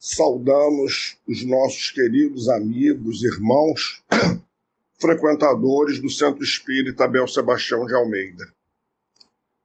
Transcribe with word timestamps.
saudamos 0.00 1.18
os 1.28 1.44
nossos 1.44 1.90
queridos 1.90 2.48
amigos, 2.48 3.22
irmãos, 3.22 4.02
frequentadores 4.98 6.00
do 6.00 6.08
Centro 6.08 6.42
Espírita 6.42 7.04
Abel 7.04 7.28
Sebastião 7.28 7.84
de 7.84 7.94
Almeida. 7.94 8.50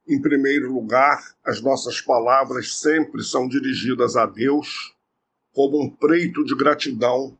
Em 0.06 0.22
primeiro 0.22 0.74
lugar, 0.74 1.24
as 1.42 1.62
nossas 1.62 2.02
palavras 2.02 2.80
sempre 2.80 3.24
são 3.24 3.48
dirigidas 3.48 4.18
a 4.18 4.26
Deus 4.26 4.94
como 5.54 5.82
um 5.82 5.90
preito 5.90 6.44
de 6.44 6.54
gratidão 6.54 7.38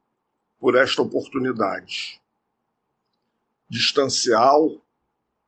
por 0.58 0.76
esta 0.76 1.02
oportunidade. 1.02 2.22
Distancial, 3.70 4.82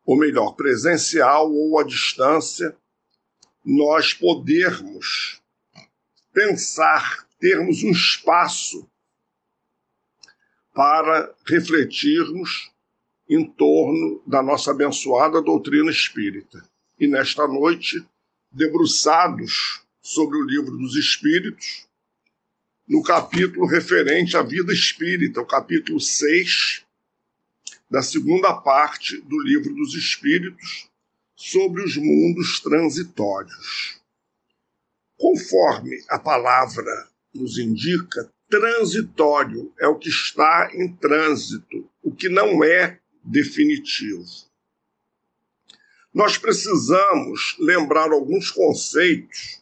ou 0.06 0.18
melhor, 0.18 0.52
presencial 0.52 1.50
ou 1.50 1.80
à 1.80 1.84
distância, 1.86 2.76
nós 3.64 4.14
podermos 4.14 5.42
pensar 6.34 7.27
termos 7.40 7.84
um 7.84 7.92
espaço 7.92 8.90
para 10.74 11.34
refletirmos 11.46 12.72
em 13.30 13.46
torno 13.46 14.22
da 14.26 14.42
nossa 14.42 14.72
abençoada 14.72 15.42
doutrina 15.42 15.92
espírita. 15.92 16.64
E 17.00 17.08
nesta 17.08 17.48
noite, 17.48 18.06
debruçados 18.52 19.82
sobre 20.02 20.38
o 20.38 20.44
livro 20.44 20.78
dos 20.78 20.96
Espíritos, 20.96 21.88
no 22.88 23.04
capítulo 23.04 23.66
referente 23.66 24.38
à 24.38 24.42
vida 24.42 24.72
espírita, 24.72 25.42
o 25.42 25.46
capítulo 25.46 26.00
6, 26.00 26.86
da 27.90 28.02
segunda 28.02 28.54
parte 28.54 29.20
do 29.22 29.40
livro 29.42 29.74
dos 29.76 29.94
Espíritos, 29.94 30.90
sobre 31.36 31.84
os 31.84 31.98
mundos 31.98 32.60
transitórios. 32.62 34.00
Conforme 35.18 36.04
a 36.10 36.18
palavra 36.18 37.10
nos 37.38 37.58
indica, 37.58 38.32
transitório 38.50 39.74
é 39.80 39.88
o 39.88 39.98
que 39.98 40.10
está 40.10 40.70
em 40.74 40.94
trânsito, 40.96 41.90
o 42.02 42.14
que 42.14 42.30
não 42.30 42.64
é 42.64 43.00
definitivo. 43.24 44.26
Nós 46.14 46.38
precisamos 46.38 47.56
lembrar 47.60 48.12
alguns 48.12 48.50
conceitos 48.50 49.62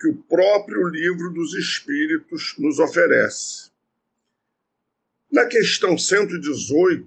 que 0.00 0.08
o 0.08 0.16
próprio 0.16 0.88
livro 0.88 1.32
dos 1.32 1.54
Espíritos 1.54 2.54
nos 2.58 2.78
oferece. 2.78 3.70
Na 5.30 5.44
questão 5.46 5.98
118, 5.98 7.06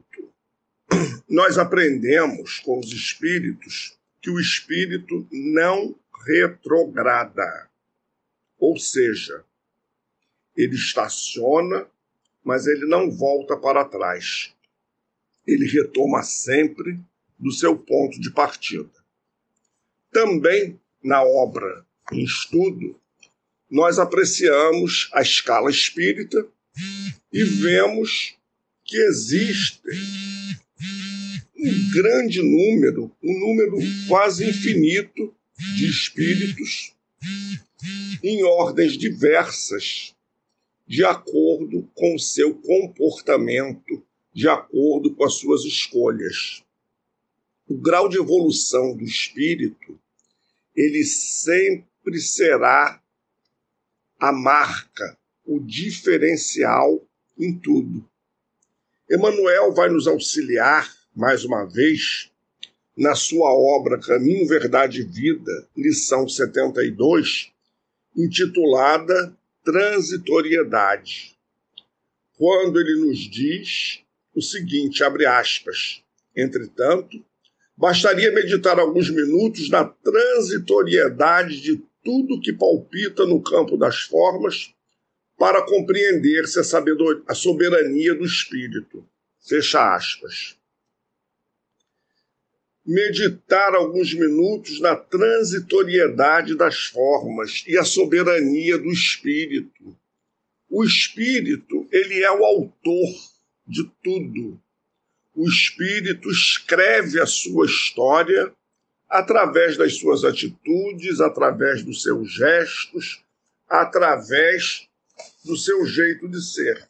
nós 1.28 1.58
aprendemos 1.58 2.60
com 2.60 2.80
os 2.80 2.92
Espíritos 2.92 3.98
que 4.22 4.30
o 4.30 4.40
Espírito 4.40 5.28
não 5.32 5.96
retrograda. 6.26 7.70
Ou 8.60 8.78
seja, 8.78 9.44
ele 10.56 10.76
estaciona, 10.76 11.88
mas 12.44 12.68
ele 12.68 12.86
não 12.86 13.10
volta 13.10 13.56
para 13.58 13.86
trás. 13.86 14.54
Ele 15.46 15.66
retoma 15.68 16.24
sempre 16.24 17.00
do 17.38 17.52
seu 17.52 17.78
ponto 17.78 18.20
de 18.20 18.32
partida. 18.32 18.92
Também 20.12 20.80
na 21.04 21.24
obra 21.24 21.86
em 22.12 22.24
estudo, 22.24 23.00
nós 23.70 23.98
apreciamos 23.98 25.10
a 25.14 25.22
escala 25.22 25.70
espírita 25.70 26.46
e 27.32 27.44
vemos 27.44 28.36
que 28.84 28.98
existem 28.98 29.94
um 31.58 31.92
grande 31.94 32.42
número, 32.42 33.16
um 33.24 33.40
número 33.40 33.78
quase 34.08 34.50
infinito 34.50 35.34
de 35.78 35.88
espíritos 35.88 36.94
em 38.24 38.44
ordens 38.44 38.98
diversas 38.98 40.14
de 40.92 41.06
acordo 41.06 41.90
com 41.96 42.16
o 42.16 42.20
seu 42.20 42.54
comportamento, 42.54 44.06
de 44.34 44.50
acordo 44.50 45.16
com 45.16 45.24
as 45.24 45.36
suas 45.36 45.64
escolhas. 45.64 46.66
O 47.66 47.78
grau 47.78 48.10
de 48.10 48.18
evolução 48.18 48.94
do 48.98 49.06
espírito, 49.06 49.98
ele 50.76 51.06
sempre 51.06 52.20
será 52.20 53.02
a 54.20 54.34
marca, 54.34 55.18
o 55.46 55.62
diferencial 55.62 57.02
em 57.40 57.58
tudo. 57.58 58.06
Emmanuel 59.10 59.74
vai 59.74 59.88
nos 59.88 60.08
auxiliar, 60.08 60.94
mais 61.16 61.46
uma 61.46 61.64
vez, 61.64 62.30
na 62.98 63.16
sua 63.16 63.50
obra 63.54 63.98
Caminho, 63.98 64.46
Verdade 64.46 65.00
e 65.00 65.06
Vida, 65.06 65.70
lição 65.74 66.28
72, 66.28 67.50
intitulada 68.14 69.34
transitoriedade, 69.64 71.38
quando 72.38 72.80
ele 72.80 72.96
nos 72.96 73.20
diz 73.20 74.02
o 74.34 74.42
seguinte, 74.42 75.04
abre 75.04 75.26
aspas, 75.26 76.04
entretanto, 76.36 77.24
bastaria 77.78 78.32
meditar 78.32 78.80
alguns 78.80 79.10
minutos 79.10 79.70
na 79.70 79.84
transitoriedade 79.86 81.62
de 81.62 81.82
tudo 82.04 82.40
que 82.42 82.54
palpita 82.54 83.26
no 83.26 83.42
campo 83.42 83.78
das 83.78 84.02
formas 84.02 84.74
para 85.38 85.66
compreender-se 85.66 86.60
a, 86.60 86.64
a 87.28 87.36
soberania 87.36 88.16
do 88.16 88.26
espírito. 88.26 89.08
Fecha 89.40 89.96
aspas 89.96 90.61
meditar 92.86 93.76
alguns 93.76 94.14
minutos 94.14 94.80
na 94.80 94.96
transitoriedade 94.96 96.56
das 96.56 96.86
formas 96.86 97.64
e 97.68 97.78
a 97.78 97.84
soberania 97.84 98.78
do 98.78 98.92
espírito. 98.92 99.96
O 100.70 100.84
espírito, 100.84 101.88
ele 101.92 102.24
é 102.24 102.32
o 102.32 102.44
autor 102.44 103.10
de 103.68 103.90
tudo. 104.04 104.60
O 105.36 105.48
espírito 105.48 106.30
escreve 106.30 107.20
a 107.20 107.26
sua 107.26 107.66
história 107.66 108.52
através 109.10 109.78
das 109.78 109.98
suas 109.98 110.24
atitudes, 110.24 111.20
através 111.20 111.84
dos 111.84 112.02
seus 112.02 112.32
gestos, 112.32 113.24
através 113.68 114.88
do 115.44 115.56
seu 115.58 115.86
jeito 115.86 116.28
de 116.28 116.42
ser. 116.42 116.90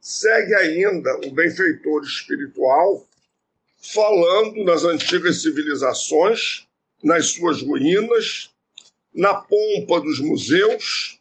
Segue 0.00 0.54
ainda 0.54 1.14
o 1.26 1.30
benfeitor 1.30 2.02
espiritual 2.02 3.06
falando 3.82 4.64
nas 4.64 4.84
antigas 4.84 5.42
civilizações, 5.42 6.66
nas 7.02 7.32
suas 7.32 7.60
ruínas, 7.60 8.54
na 9.12 9.34
pompa 9.34 10.00
dos 10.00 10.20
museus, 10.20 11.18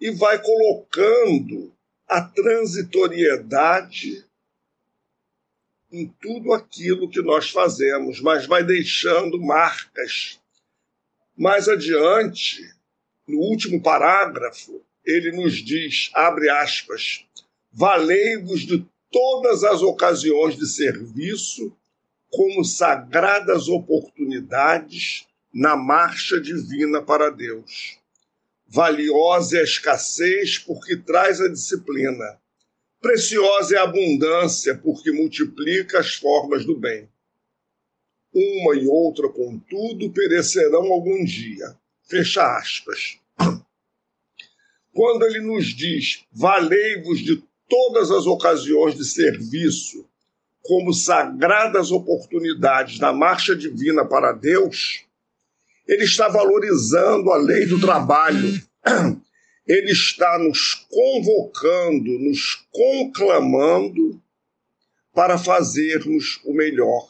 e 0.00 0.10
vai 0.10 0.42
colocando 0.42 1.72
a 2.08 2.22
transitoriedade 2.22 4.24
em 5.92 6.08
tudo 6.20 6.52
aquilo 6.52 7.08
que 7.08 7.22
nós 7.22 7.50
fazemos, 7.50 8.20
mas 8.20 8.46
vai 8.46 8.64
deixando 8.64 9.40
marcas. 9.40 10.40
Mais 11.36 11.68
adiante, 11.68 12.68
no 13.28 13.38
último 13.38 13.80
parágrafo, 13.80 14.82
ele 15.04 15.30
nos 15.32 15.54
diz, 15.54 16.10
abre 16.14 16.50
aspas, 16.50 17.24
valei-vos 17.70 18.62
de 18.62 18.84
todas 19.14 19.62
as 19.62 19.80
ocasiões 19.80 20.56
de 20.56 20.66
serviço 20.66 21.72
como 22.32 22.64
sagradas 22.64 23.68
oportunidades 23.68 25.28
na 25.52 25.76
marcha 25.76 26.40
divina 26.40 27.00
para 27.00 27.30
Deus. 27.30 27.96
Valiosa 28.66 29.58
é 29.58 29.60
a 29.60 29.62
escassez 29.62 30.58
porque 30.58 30.96
traz 30.96 31.40
a 31.40 31.46
disciplina. 31.46 32.40
Preciosa 33.00 33.76
é 33.76 33.78
a 33.78 33.84
abundância 33.84 34.76
porque 34.76 35.12
multiplica 35.12 36.00
as 36.00 36.14
formas 36.14 36.64
do 36.64 36.76
bem. 36.76 37.08
Uma 38.34 38.74
e 38.74 38.88
outra, 38.88 39.28
contudo, 39.28 40.10
perecerão 40.10 40.92
algum 40.92 41.24
dia. 41.24 41.76
Fecha 42.02 42.56
aspas. 42.56 43.20
Quando 44.92 45.24
ele 45.24 45.40
nos 45.40 45.66
diz: 45.66 46.24
valei-vos 46.32 47.20
de 47.20 47.40
todas 47.68 48.10
as 48.10 48.26
ocasiões 48.26 48.94
de 48.96 49.04
serviço 49.04 50.08
como 50.62 50.94
sagradas 50.94 51.90
oportunidades 51.90 52.98
na 52.98 53.12
marcha 53.12 53.54
divina 53.54 54.04
para 54.04 54.32
Deus, 54.32 55.04
ele 55.86 56.04
está 56.04 56.28
valorizando 56.28 57.30
a 57.30 57.36
lei 57.36 57.66
do 57.66 57.78
trabalho. 57.78 58.60
Ele 59.66 59.92
está 59.92 60.38
nos 60.38 60.74
convocando, 60.90 62.18
nos 62.18 62.66
conclamando 62.70 64.20
para 65.14 65.38
fazermos 65.38 66.38
o 66.44 66.52
melhor. 66.52 67.08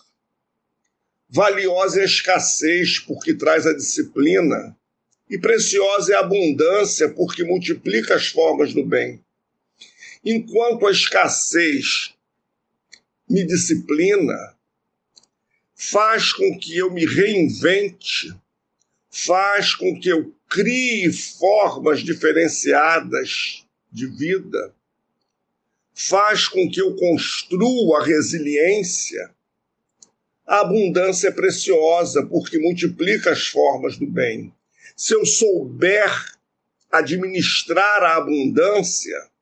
Valiosa 1.28 1.98
é 1.98 2.02
a 2.02 2.06
escassez, 2.06 3.00
porque 3.00 3.34
traz 3.34 3.66
a 3.66 3.74
disciplina, 3.74 4.76
e 5.28 5.36
preciosa 5.36 6.12
é 6.12 6.16
a 6.16 6.20
abundância, 6.20 7.08
porque 7.08 7.42
multiplica 7.42 8.14
as 8.14 8.28
formas 8.28 8.72
do 8.72 8.86
bem. 8.86 9.23
Enquanto 10.24 10.86
a 10.86 10.90
escassez 10.90 12.14
me 13.28 13.46
disciplina, 13.46 14.56
faz 15.74 16.32
com 16.32 16.58
que 16.58 16.78
eu 16.78 16.90
me 16.90 17.04
reinvente, 17.04 18.34
faz 19.10 19.74
com 19.74 20.00
que 20.00 20.08
eu 20.08 20.34
crie 20.48 21.12
formas 21.12 22.00
diferenciadas 22.00 23.66
de 23.92 24.06
vida, 24.06 24.74
faz 25.92 26.48
com 26.48 26.70
que 26.70 26.80
eu 26.80 26.96
construa 26.96 28.00
a 28.00 28.04
resiliência. 28.04 29.30
A 30.46 30.60
abundância 30.60 31.28
é 31.28 31.32
preciosa 31.32 32.24
porque 32.26 32.58
multiplica 32.58 33.30
as 33.30 33.46
formas 33.46 33.98
do 33.98 34.06
bem. 34.06 34.52
Se 34.96 35.14
eu 35.14 35.26
souber 35.26 36.10
administrar 36.90 38.02
a 38.02 38.16
abundância, 38.16 39.33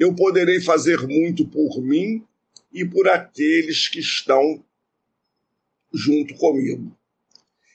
eu 0.00 0.14
poderei 0.14 0.62
fazer 0.62 1.06
muito 1.06 1.46
por 1.46 1.82
mim 1.82 2.24
e 2.72 2.86
por 2.86 3.06
aqueles 3.06 3.86
que 3.86 4.00
estão 4.00 4.64
junto 5.92 6.34
comigo. 6.36 6.96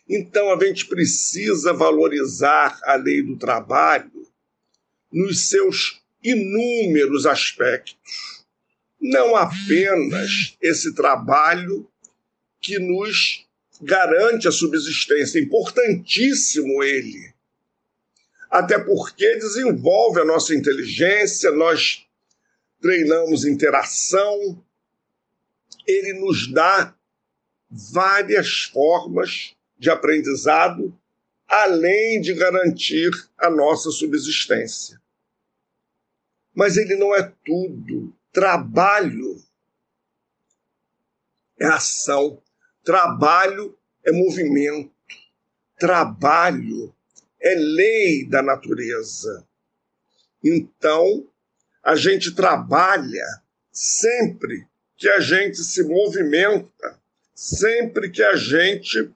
Então 0.09 0.51
a 0.51 0.65
gente 0.65 0.87
precisa 0.87 1.71
valorizar 1.71 2.79
a 2.83 2.95
lei 2.95 3.21
do 3.21 3.37
trabalho 3.37 4.27
nos 5.11 5.49
seus 5.49 6.01
inúmeros 6.23 7.27
aspectos. 7.27 8.43
Não 8.99 9.35
apenas 9.35 10.57
esse 10.59 10.95
trabalho 10.95 11.87
que 12.59 12.79
nos 12.79 13.45
garante 13.79 14.47
a 14.47 14.51
subsistência, 14.51 15.39
importantíssimo 15.39 16.81
ele. 16.81 17.31
Até 18.49 18.79
porque 18.79 19.35
desenvolve 19.35 20.21
a 20.21 20.25
nossa 20.25 20.55
inteligência, 20.55 21.51
nós 21.51 22.04
treinamos 22.81 23.45
interação, 23.45 24.63
ele 25.87 26.13
nos 26.13 26.51
dá 26.51 26.95
várias 27.69 28.63
formas 28.63 29.55
de 29.77 29.89
aprendizado, 29.89 30.97
além 31.47 32.21
de 32.21 32.33
garantir 32.33 33.11
a 33.37 33.49
nossa 33.49 33.91
subsistência. 33.91 35.01
Mas 36.53 36.77
ele 36.77 36.95
não 36.95 37.13
é 37.13 37.33
tudo. 37.43 38.15
Trabalho 38.31 39.41
é 41.59 41.65
ação, 41.65 42.41
trabalho 42.83 43.77
é 44.03 44.11
movimento, 44.11 44.93
trabalho 45.77 46.93
é 47.41 47.55
lei 47.55 48.25
da 48.27 48.41
natureza. 48.41 49.47
Então, 50.43 51.27
a 51.85 51.95
gente 51.95 52.31
trabalha 52.31 53.23
sempre 53.71 54.67
que 54.97 55.07
a 55.07 55.19
gente 55.19 55.57
se 55.57 55.83
movimenta, 55.83 56.99
sempre 57.35 58.09
que 58.09 58.23
a 58.23 58.35
gente 58.35 59.11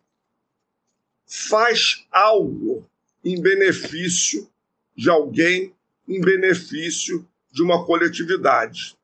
faz 1.25 2.05
algo 2.11 2.87
em 3.25 3.41
benefício 3.41 4.47
de 4.95 5.09
alguém, 5.09 5.73
em 6.07 6.21
benefício 6.21 7.27
de 7.51 7.63
uma 7.63 7.83
coletividade. 7.83 8.95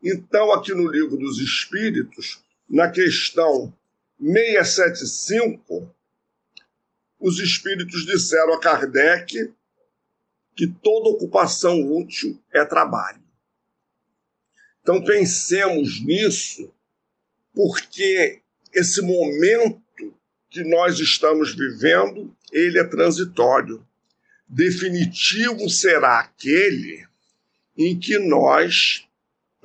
Então, 0.00 0.52
aqui 0.52 0.72
no 0.72 0.86
Livro 0.86 1.16
dos 1.16 1.40
Espíritos, 1.40 2.44
na 2.70 2.88
questão 2.88 3.74
675, 4.20 5.92
os 7.18 7.40
espíritos 7.40 8.06
disseram 8.06 8.54
a 8.54 8.60
Kardec 8.60 9.52
que 10.54 10.66
toda 10.66 11.08
ocupação 11.08 11.80
útil 11.92 12.40
é 12.52 12.64
trabalho. 12.64 13.22
Então, 14.80 15.02
pensemos 15.02 16.00
nisso, 16.04 16.72
porque 17.52 18.40
esse 18.72 19.00
momento 19.00 19.82
que 20.50 20.62
nós 20.62 21.00
estamos 21.00 21.54
vivendo, 21.54 22.36
ele 22.52 22.78
é 22.78 22.84
transitório. 22.84 23.84
Definitivo 24.46 25.68
será 25.68 26.20
aquele 26.20 27.06
em 27.76 27.98
que 27.98 28.18
nós 28.18 29.08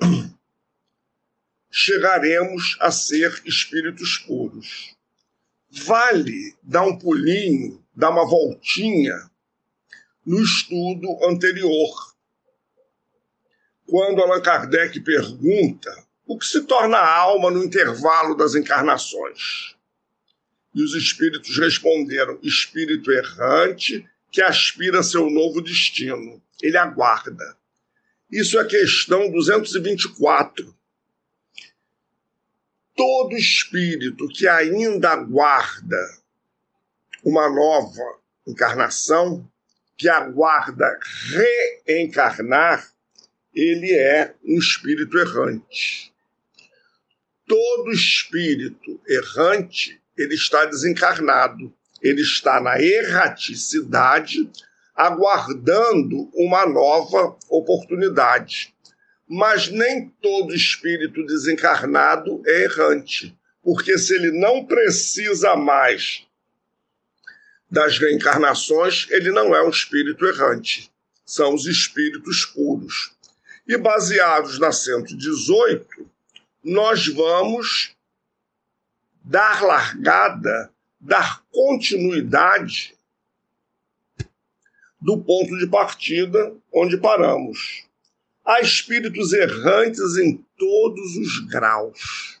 chegaremos 1.70 2.76
a 2.80 2.90
ser 2.90 3.40
espíritos 3.44 4.18
puros. 4.18 4.96
Vale 5.70 6.56
dar 6.62 6.82
um 6.82 6.98
pulinho, 6.98 7.80
dar 7.94 8.10
uma 8.10 8.26
voltinha 8.26 9.29
no 10.30 10.40
estudo 10.40 11.24
anterior. 11.24 12.14
Quando 13.84 14.22
Allan 14.22 14.40
Kardec 14.40 15.00
pergunta 15.00 16.06
o 16.24 16.38
que 16.38 16.46
se 16.46 16.62
torna 16.62 16.98
alma 16.98 17.50
no 17.50 17.64
intervalo 17.64 18.36
das 18.36 18.54
encarnações. 18.54 19.74
E 20.72 20.84
os 20.84 20.94
espíritos 20.94 21.58
responderam: 21.58 22.38
espírito 22.44 23.10
errante 23.10 24.08
que 24.30 24.40
aspira 24.40 25.00
a 25.00 25.02
seu 25.02 25.28
novo 25.28 25.60
destino. 25.60 26.40
Ele 26.62 26.76
aguarda. 26.76 27.56
Isso 28.30 28.56
é 28.56 28.62
a 28.62 28.68
questão 28.68 29.32
224. 29.32 30.72
Todo 32.94 33.36
espírito 33.36 34.28
que 34.28 34.46
ainda 34.46 35.10
aguarda 35.10 36.20
uma 37.24 37.50
nova 37.50 38.20
encarnação, 38.46 39.49
que 40.00 40.08
aguarda 40.08 40.98
reencarnar, 41.86 42.88
ele 43.54 43.92
é 43.92 44.34
um 44.42 44.58
espírito 44.58 45.18
errante. 45.18 46.10
Todo 47.46 47.92
espírito 47.92 48.98
errante 49.06 50.00
ele 50.16 50.34
está 50.34 50.64
desencarnado, 50.64 51.70
ele 52.00 52.22
está 52.22 52.62
na 52.62 52.80
erraticidade, 52.80 54.50
aguardando 54.96 56.30
uma 56.32 56.64
nova 56.64 57.36
oportunidade. 57.50 58.74
Mas 59.28 59.68
nem 59.68 60.08
todo 60.22 60.54
espírito 60.54 61.26
desencarnado 61.26 62.40
é 62.46 62.62
errante, 62.62 63.38
porque 63.62 63.98
se 63.98 64.14
ele 64.14 64.30
não 64.30 64.64
precisa 64.64 65.56
mais 65.56 66.26
das 67.70 67.98
reencarnações, 67.98 69.06
ele 69.10 69.30
não 69.30 69.54
é 69.54 69.62
um 69.62 69.70
espírito 69.70 70.26
errante. 70.26 70.90
São 71.24 71.54
os 71.54 71.66
espíritos 71.66 72.44
puros. 72.44 73.12
E 73.66 73.78
baseados 73.78 74.58
na 74.58 74.72
118, 74.72 76.10
nós 76.64 77.06
vamos 77.06 77.94
dar 79.22 79.62
largada, 79.62 80.72
dar 81.00 81.42
continuidade 81.52 82.96
do 85.00 85.16
ponto 85.18 85.56
de 85.56 85.66
partida 85.68 86.54
onde 86.72 86.96
paramos. 86.98 87.84
Há 88.44 88.60
espíritos 88.60 89.32
errantes 89.32 90.16
em 90.16 90.44
todos 90.58 91.16
os 91.16 91.38
graus. 91.46 92.40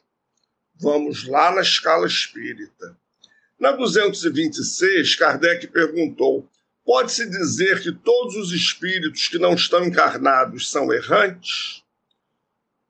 Vamos 0.74 1.26
lá 1.28 1.54
na 1.54 1.60
escala 1.60 2.06
espírita. 2.06 2.96
Na 3.60 3.72
226, 3.72 5.14
Kardec 5.14 5.68
perguntou: 5.68 6.48
pode-se 6.84 7.28
dizer 7.28 7.82
que 7.82 7.92
todos 7.92 8.34
os 8.34 8.52
espíritos 8.52 9.28
que 9.28 9.38
não 9.38 9.54
estão 9.54 9.84
encarnados 9.84 10.70
são 10.70 10.92
errantes? 10.92 11.82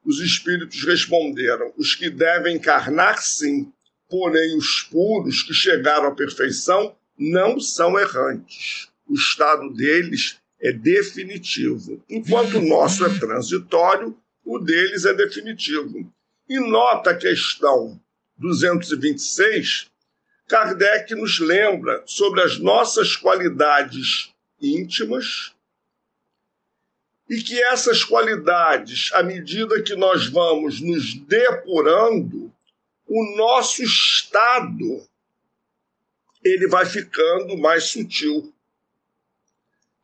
Os 0.05 0.21
espíritos 0.21 0.83
responderam: 0.85 1.75
os 1.77 1.95
que 1.95 2.09
devem 2.09 2.57
encarnar, 2.57 3.21
sim, 3.21 3.71
Porém, 4.11 4.57
os 4.57 4.83
puros 4.83 5.45
que 5.45 5.55
chegaram 5.55 6.09
à 6.09 6.15
perfeição 6.15 6.97
não 7.17 7.61
são 7.61 7.97
errantes. 7.97 8.89
O 9.09 9.15
estado 9.15 9.73
deles 9.73 10.39
é 10.61 10.73
definitivo. 10.73 12.03
Enquanto 12.11 12.59
o 12.59 12.69
nosso 12.69 13.07
é 13.07 13.19
transitório, 13.21 14.17
o 14.45 14.59
deles 14.59 15.05
é 15.05 15.15
definitivo. 15.15 16.13
E 16.49 16.59
nota 16.59 17.11
a 17.11 17.17
questão 17.17 18.01
226, 18.37 19.89
Kardec 20.51 21.15
nos 21.15 21.39
lembra 21.39 22.03
sobre 22.05 22.43
as 22.43 22.59
nossas 22.59 23.15
qualidades 23.15 24.35
íntimas 24.61 25.55
e 27.29 27.41
que 27.41 27.63
essas 27.63 28.03
qualidades, 28.03 29.13
à 29.13 29.23
medida 29.23 29.81
que 29.81 29.95
nós 29.95 30.27
vamos 30.27 30.81
nos 30.81 31.15
depurando, 31.15 32.53
o 33.07 33.37
nosso 33.37 33.85
estado 33.85 35.07
ele 36.43 36.67
vai 36.67 36.85
ficando 36.85 37.57
mais 37.57 37.85
sutil. 37.85 38.53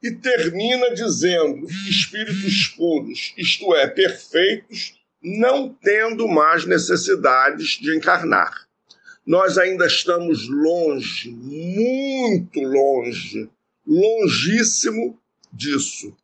E 0.00 0.12
termina 0.12 0.94
dizendo: 0.94 1.66
espíritos 1.88 2.68
puros, 2.68 3.34
isto 3.36 3.74
é, 3.74 3.88
perfeitos, 3.88 4.94
não 5.20 5.74
tendo 5.74 6.28
mais 6.28 6.64
necessidades 6.64 7.70
de 7.80 7.96
encarnar. 7.96 8.65
Nós 9.26 9.58
ainda 9.58 9.86
estamos 9.86 10.48
longe, 10.48 11.30
muito 11.30 12.60
longe, 12.60 13.50
longíssimo 13.84 15.20
disso. 15.52 16.16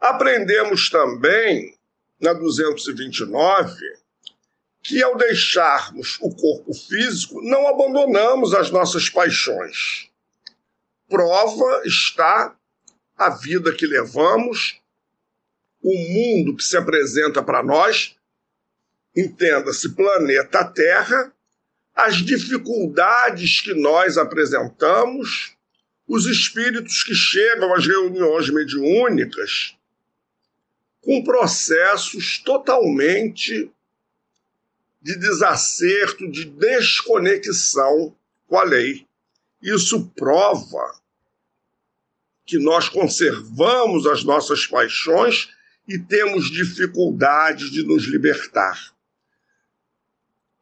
Aprendemos 0.00 0.88
também, 0.88 1.76
na 2.20 2.32
229, 2.32 3.74
que 4.82 5.02
ao 5.02 5.16
deixarmos 5.16 6.18
o 6.20 6.32
corpo 6.34 6.72
físico, 6.72 7.42
não 7.42 7.66
abandonamos 7.66 8.54
as 8.54 8.70
nossas 8.70 9.08
paixões. 9.08 10.08
Prova 11.08 11.82
está 11.84 12.56
a 13.16 13.30
vida 13.30 13.72
que 13.74 13.86
levamos, 13.86 14.80
o 15.82 15.92
mundo 15.92 16.56
que 16.56 16.62
se 16.62 16.76
apresenta 16.76 17.42
para 17.42 17.64
nós, 17.64 18.16
entenda-se 19.16 19.94
planeta 19.94 20.64
Terra, 20.64 21.32
as 21.94 22.16
dificuldades 22.16 23.60
que 23.60 23.74
nós 23.74 24.16
apresentamos, 24.16 25.54
os 26.06 26.26
espíritos 26.26 27.02
que 27.02 27.14
chegam 27.14 27.74
às 27.74 27.86
reuniões 27.86 28.50
mediúnicas 28.50 29.76
com 31.00 31.22
processos 31.22 32.38
totalmente 32.38 33.70
de 35.00 35.16
desacerto, 35.16 36.30
de 36.30 36.44
desconexão 36.44 38.14
com 38.46 38.56
a 38.56 38.62
lei. 38.62 39.06
Isso 39.60 40.08
prova 40.16 40.94
que 42.46 42.58
nós 42.58 42.88
conservamos 42.88 44.06
as 44.06 44.22
nossas 44.22 44.66
paixões 44.66 45.50
e 45.88 45.98
temos 45.98 46.50
dificuldade 46.50 47.70
de 47.70 47.82
nos 47.82 48.04
libertar. 48.04 48.91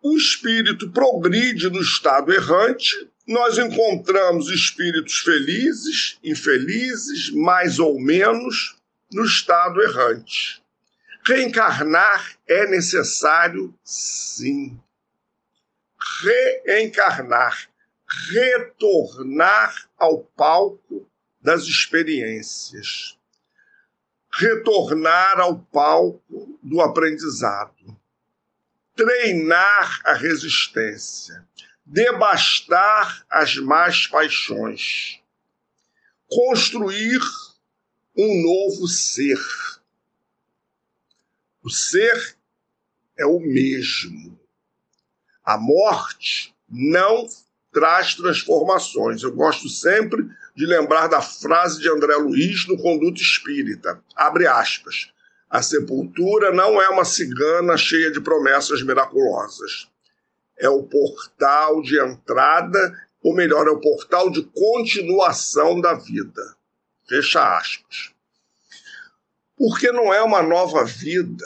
O 0.03 0.17
espírito 0.17 0.91
progride 0.91 1.69
no 1.69 1.83
estado 1.83 2.33
errante, 2.33 3.11
nós 3.27 3.59
encontramos 3.59 4.49
espíritos 4.49 5.19
felizes, 5.19 6.19
infelizes, 6.25 7.31
mais 7.31 7.79
ou 7.79 8.01
menos, 8.01 8.77
no 9.13 9.25
estado 9.27 9.83
errante. 9.83 10.63
Reencarnar 11.23 12.35
é 12.49 12.67
necessário, 12.67 13.75
sim. 13.85 14.81
Reencarnar, 16.65 17.69
retornar 18.33 19.91
ao 19.99 20.21
palco 20.35 21.07
das 21.43 21.65
experiências, 21.65 23.19
retornar 24.33 25.39
ao 25.41 25.59
palco 25.59 26.59
do 26.63 26.81
aprendizado, 26.81 28.00
treinar 29.05 30.01
a 30.05 30.13
resistência, 30.13 31.47
debastar 31.87 33.25
as 33.31 33.57
más 33.57 34.07
paixões, 34.07 35.21
construir 36.29 37.21
um 38.15 38.43
novo 38.43 38.87
ser 38.87 39.39
o 41.63 41.69
ser 41.69 42.37
é 43.19 43.27
o 43.27 43.39
mesmo. 43.39 44.39
A 45.45 45.59
morte 45.59 46.55
não 46.69 47.29
traz 47.71 48.15
transformações. 48.15 49.23
Eu 49.23 49.35
gosto 49.35 49.69
sempre 49.69 50.27
de 50.57 50.65
lembrar 50.65 51.07
da 51.07 51.21
frase 51.21 51.81
de 51.81 51.89
André 51.91 52.17
Luiz 52.17 52.67
no 52.67 52.79
Conduto 52.79 53.21
Espírita. 53.21 54.03
Abre 54.17 54.47
aspas. 54.47 55.11
A 55.51 55.63
sepultura 55.63 56.53
não 56.53 56.81
é 56.81 56.89
uma 56.89 57.05
cigana 57.05 57.77
cheia 57.77 58.11
de 58.11 58.21
promessas 58.21 58.83
miraculosas. 58.83 59.89
É 60.57 60.69
o 60.69 60.85
portal 60.85 61.83
de 61.83 62.01
entrada, 62.01 62.97
ou 63.23 63.35
melhor, 63.35 63.67
é 63.67 63.71
o 63.71 63.81
portal 63.81 64.31
de 64.31 64.43
continuação 64.45 65.81
da 65.81 65.95
vida. 65.95 66.57
Fecha 67.09 67.59
aspas 67.59 68.13
porque 69.61 69.93
não 69.93 70.11
é 70.11 70.23
uma 70.23 70.43
nova 70.43 70.87
vida, 70.87 71.45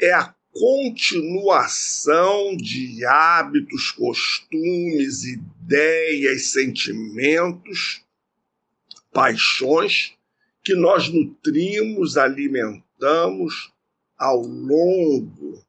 é 0.00 0.12
a 0.12 0.32
continuação 0.52 2.56
de 2.56 3.04
hábitos, 3.04 3.90
costumes, 3.90 5.24
ideias, 5.24 6.52
sentimentos, 6.52 8.04
paixões 9.12 10.14
que 10.62 10.76
nós 10.76 11.08
nutrimos, 11.08 12.16
alimentamos 12.16 12.84
ao 14.18 14.40
longo 14.42 15.64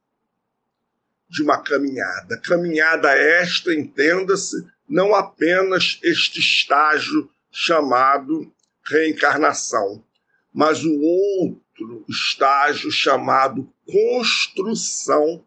de 1.28 1.42
uma 1.42 1.62
caminhada. 1.62 2.38
Caminhada 2.38 3.10
esta, 3.10 3.74
entenda-se, 3.74 4.66
não 4.86 5.14
apenas 5.14 5.98
este 6.02 6.40
estágio 6.40 7.30
chamado 7.50 8.52
reencarnação, 8.84 10.04
mas 10.52 10.84
o 10.84 11.00
outro 11.00 12.04
estágio 12.08 12.90
chamado 12.90 13.72
construção 13.86 15.42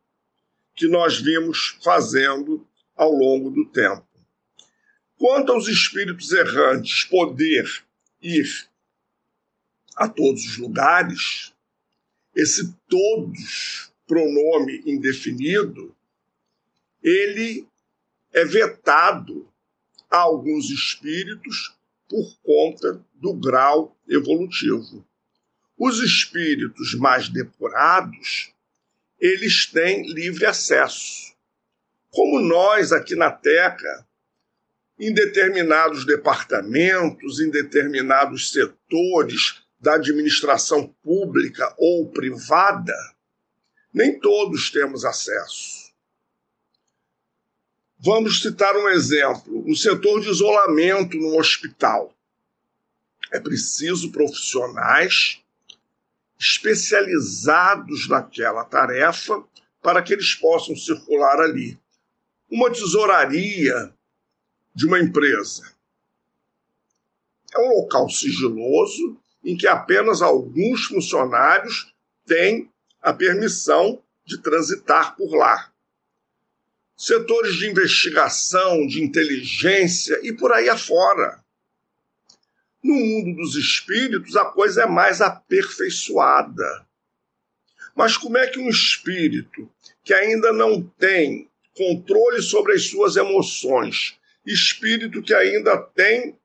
que 0.76 0.88
nós 0.88 1.20
vimos 1.20 1.78
fazendo 1.84 2.68
ao 2.96 3.12
longo 3.12 3.52
do 3.52 3.66
tempo. 3.66 4.06
Quanto 5.18 5.52
aos 5.52 5.68
espíritos 5.68 6.32
errantes 6.32 7.04
poder 7.06 7.66
ir 8.22 8.68
a 9.96 10.10
todos 10.10 10.44
os 10.46 10.58
lugares, 10.58 11.54
esse 12.36 12.76
todos, 12.88 13.92
pronome 14.06 14.84
indefinido, 14.86 15.96
ele 17.02 17.68
é 18.34 18.44
vetado 18.44 19.50
a 20.12 20.18
alguns 20.18 20.70
espíritos 20.70 21.76
por 22.10 22.38
conta 22.44 23.04
do 23.14 23.34
grau 23.34 23.98
evolutivo. 24.08 25.06
Os 25.78 26.00
espíritos 26.00 26.94
mais 26.96 27.30
depurados, 27.30 28.54
eles 29.20 29.66
têm 29.66 30.12
livre 30.12 30.46
acesso. 30.46 31.34
Como 32.10 32.40
nós 32.40 32.92
aqui 32.92 33.16
na 33.16 33.32
Terra, 33.32 34.08
em 35.00 35.14
determinados 35.14 36.06
departamentos, 36.06 37.40
em 37.40 37.50
determinados 37.50 38.52
setores 38.52 39.65
da 39.86 39.94
administração 39.94 40.88
pública 41.04 41.76
ou 41.78 42.10
privada, 42.10 42.96
nem 43.94 44.20
todos 44.20 44.72
temos 44.72 45.06
acesso. 45.06 45.94
Vamos 48.00 48.42
citar 48.42 48.76
um 48.76 48.90
exemplo: 48.90 49.64
no 49.64 49.76
setor 49.76 50.22
de 50.22 50.30
isolamento 50.30 51.16
no 51.18 51.38
hospital. 51.38 52.12
É 53.32 53.40
preciso 53.40 54.12
profissionais 54.12 55.42
especializados 56.40 58.08
naquela 58.08 58.64
tarefa 58.64 59.44
para 59.84 60.02
que 60.02 60.14
eles 60.14 60.34
possam 60.34 60.76
circular 60.76 61.40
ali. 61.40 61.80
Uma 62.50 62.72
tesouraria 62.72 63.94
de 64.74 64.86
uma 64.88 65.00
empresa 65.00 65.76
é 67.54 67.60
um 67.60 67.82
local 67.82 68.10
sigiloso 68.10 69.20
em 69.46 69.56
que 69.56 69.68
apenas 69.68 70.24
alguns 70.24 70.86
funcionários 70.86 71.94
têm 72.26 72.70
a 73.02 73.14
permissão 73.14 74.02
de 74.26 74.42
transitar 74.42 75.16
por 75.16 75.36
lá. 75.36 75.72
Setores 76.98 77.56
de 77.56 77.70
investigação, 77.70 78.88
de 78.88 79.04
inteligência 79.04 80.20
e 80.24 80.34
por 80.34 80.52
aí 80.52 80.68
afora. 80.68 81.44
No 82.84 82.96
mundo 82.96 83.36
dos 83.36 83.56
espíritos, 83.56 84.36
a 84.36 84.46
coisa 84.46 84.84
é 84.84 84.88
mais 84.88 85.22
aperfeiçoada. 85.22 86.86
Mas 87.96 88.18
como 88.18 88.38
é 88.38 88.48
que 88.48 88.60
um 88.60 88.70
espírito 88.70 89.70
que 90.04 90.14
ainda 90.14 90.52
não 90.52 90.82
tem 90.82 91.50
controle 91.76 92.42
sobre 92.42 92.74
as 92.74 92.86
suas 92.88 93.16
emoções, 93.16 94.18
espírito 94.46 95.22
que 95.22 95.34
ainda 95.34 95.78
tem 95.78 96.38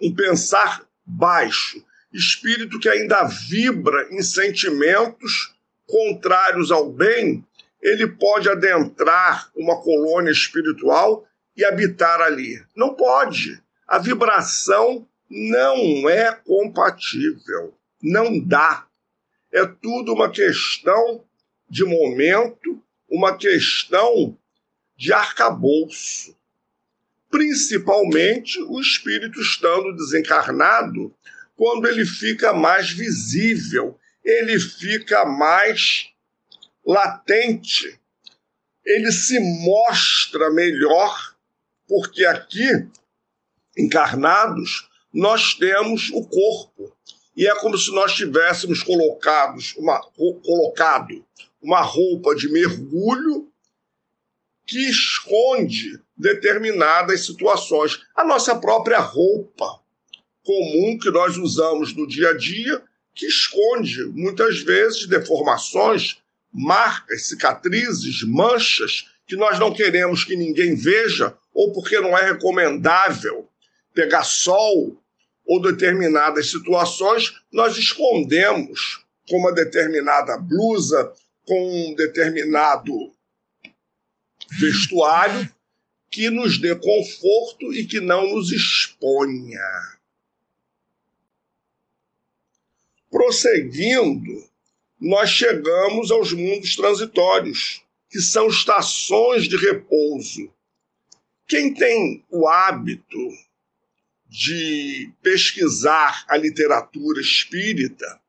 um 0.00 0.14
pensar 0.14 0.86
baixo, 1.04 1.84
espírito 2.14 2.78
que 2.78 2.88
ainda 2.88 3.24
vibra 3.24 4.08
em 4.10 4.22
sentimentos 4.22 5.54
contrários 5.86 6.70
ao 6.70 6.90
bem, 6.90 7.44
ele 7.82 8.06
pode 8.06 8.48
adentrar 8.48 9.50
uma 9.54 9.82
colônia 9.82 10.30
espiritual 10.30 11.26
e 11.56 11.64
habitar 11.64 12.20
ali. 12.20 12.64
Não 12.74 12.94
pode. 12.94 13.60
A 13.86 13.98
vibração 13.98 15.06
não 15.28 16.08
é 16.08 16.32
compatível, 16.32 17.74
não 18.02 18.38
dá. 18.38 18.86
É 19.52 19.66
tudo 19.66 20.12
uma 20.14 20.30
questão 20.30 21.22
de 21.68 21.84
momento, 21.84 22.82
uma 23.08 23.36
questão 23.36 24.36
de 24.96 25.12
arcabouço. 25.12 26.34
Principalmente 27.30 28.60
o 28.62 28.80
espírito 28.80 29.40
estando 29.40 29.94
desencarnado, 29.96 31.12
quando 31.56 31.86
ele 31.86 32.04
fica 32.04 32.52
mais 32.52 32.90
visível, 32.90 33.98
ele 34.24 34.58
fica 34.58 35.24
mais 35.24 36.08
latente, 36.84 37.98
ele 38.84 39.10
se 39.12 39.38
mostra 39.38 40.50
melhor, 40.50 41.34
porque 41.86 42.24
aqui, 42.24 42.68
encarnados, 43.76 44.88
nós 45.12 45.54
temos 45.54 46.10
o 46.10 46.26
corpo. 46.26 46.94
E 47.36 47.46
é 47.46 47.54
como 47.56 47.76
se 47.76 47.90
nós 47.92 48.14
tivéssemos 48.14 48.82
colocados 48.82 49.74
uma, 49.76 50.00
colocado 50.44 51.24
uma 51.62 51.80
roupa 51.80 52.34
de 52.34 52.48
mergulho 52.50 53.50
que 54.66 54.78
esconde 54.88 56.00
determinadas 56.16 57.24
situações. 57.24 58.02
A 58.14 58.24
nossa 58.24 58.54
própria 58.56 58.98
roupa 58.98 59.83
comum 60.44 60.98
que 60.98 61.10
nós 61.10 61.36
usamos 61.36 61.94
no 61.94 62.06
dia 62.06 62.30
a 62.30 62.36
dia, 62.36 62.82
que 63.14 63.26
esconde 63.26 64.04
muitas 64.06 64.60
vezes 64.60 65.06
deformações, 65.06 66.18
marcas, 66.52 67.26
cicatrizes, 67.26 68.22
manchas 68.22 69.08
que 69.26 69.36
nós 69.36 69.58
não 69.58 69.72
queremos 69.72 70.22
que 70.22 70.36
ninguém 70.36 70.74
veja 70.74 71.36
ou 71.52 71.72
porque 71.72 71.98
não 71.98 72.16
é 72.16 72.32
recomendável 72.32 73.48
pegar 73.94 74.24
sol 74.24 75.00
ou 75.46 75.60
determinadas 75.60 76.50
situações, 76.50 77.34
nós 77.52 77.76
escondemos 77.76 79.04
com 79.28 79.38
uma 79.38 79.52
determinada 79.52 80.36
blusa, 80.36 81.12
com 81.46 81.90
um 81.90 81.94
determinado 81.94 83.12
vestuário 84.58 85.48
que 86.10 86.30
nos 86.30 86.58
dê 86.58 86.74
conforto 86.74 87.72
e 87.72 87.84
que 87.84 88.00
não 88.00 88.34
nos 88.34 88.52
exponha. 88.52 89.93
Prosseguindo, 93.14 94.44
nós 95.00 95.30
chegamos 95.30 96.10
aos 96.10 96.32
mundos 96.32 96.74
transitórios, 96.74 97.80
que 98.10 98.20
são 98.20 98.48
estações 98.48 99.48
de 99.48 99.56
repouso. 99.56 100.52
Quem 101.46 101.72
tem 101.72 102.24
o 102.28 102.48
hábito 102.48 103.16
de 104.28 105.12
pesquisar 105.22 106.24
a 106.26 106.36
literatura 106.36 107.20
espírita, 107.20 108.20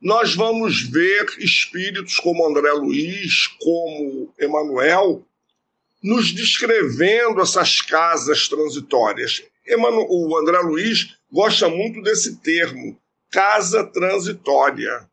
nós 0.00 0.34
vamos 0.34 0.80
ver 0.80 1.26
espíritos 1.38 2.16
como 2.16 2.48
André 2.48 2.72
Luiz, 2.72 3.48
como 3.60 4.32
Emanuel, 4.38 5.22
nos 6.02 6.32
descrevendo 6.32 7.42
essas 7.42 7.82
casas 7.82 8.48
transitórias. 8.48 9.42
O 10.08 10.38
André 10.38 10.58
Luiz 10.60 11.18
gosta 11.30 11.68
muito 11.68 12.00
desse 12.00 12.36
termo, 12.36 12.98
casa 13.30 13.84
transitória. 13.84 15.08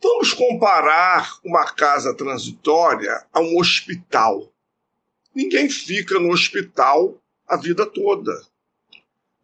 Vamos 0.00 0.32
comparar 0.32 1.40
uma 1.44 1.64
casa 1.72 2.14
transitória 2.14 3.26
a 3.32 3.40
um 3.40 3.58
hospital. 3.58 4.52
Ninguém 5.34 5.68
fica 5.68 6.18
no 6.20 6.30
hospital 6.30 7.20
a 7.46 7.56
vida 7.56 7.84
toda. 7.84 8.32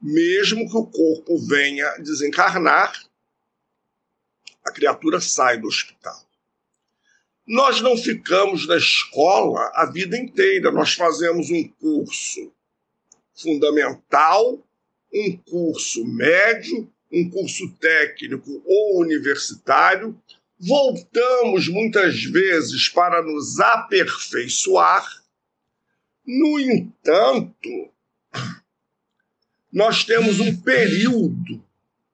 Mesmo 0.01 0.69
que 0.69 0.77
o 0.77 0.87
corpo 0.87 1.37
venha 1.47 1.97
desencarnar, 1.99 2.93
a 4.65 4.71
criatura 4.71 5.21
sai 5.21 5.59
do 5.59 5.67
hospital. 5.67 6.19
Nós 7.47 7.81
não 7.81 7.97
ficamos 7.97 8.69
na 8.69 8.77
escola 8.77 9.73
a 9.75 9.85
vida 9.87 10.17
inteira, 10.17 10.71
nós 10.71 10.95
fazemos 10.95 11.51
um 11.51 11.67
curso 11.69 12.53
fundamental, 13.35 14.65
um 15.13 15.37
curso 15.39 16.07
médio, 16.07 16.89
um 17.11 17.29
curso 17.29 17.71
técnico 17.77 18.63
ou 18.65 19.01
universitário, 19.01 20.21
voltamos 20.59 21.69
muitas 21.69 22.23
vezes 22.23 22.89
para 22.89 23.23
nos 23.23 23.59
aperfeiçoar. 23.59 25.23
No 26.25 26.61
entanto, 26.61 27.93
nós 29.73 30.05
temos 30.05 30.39
um 30.39 30.61
período 30.61 31.65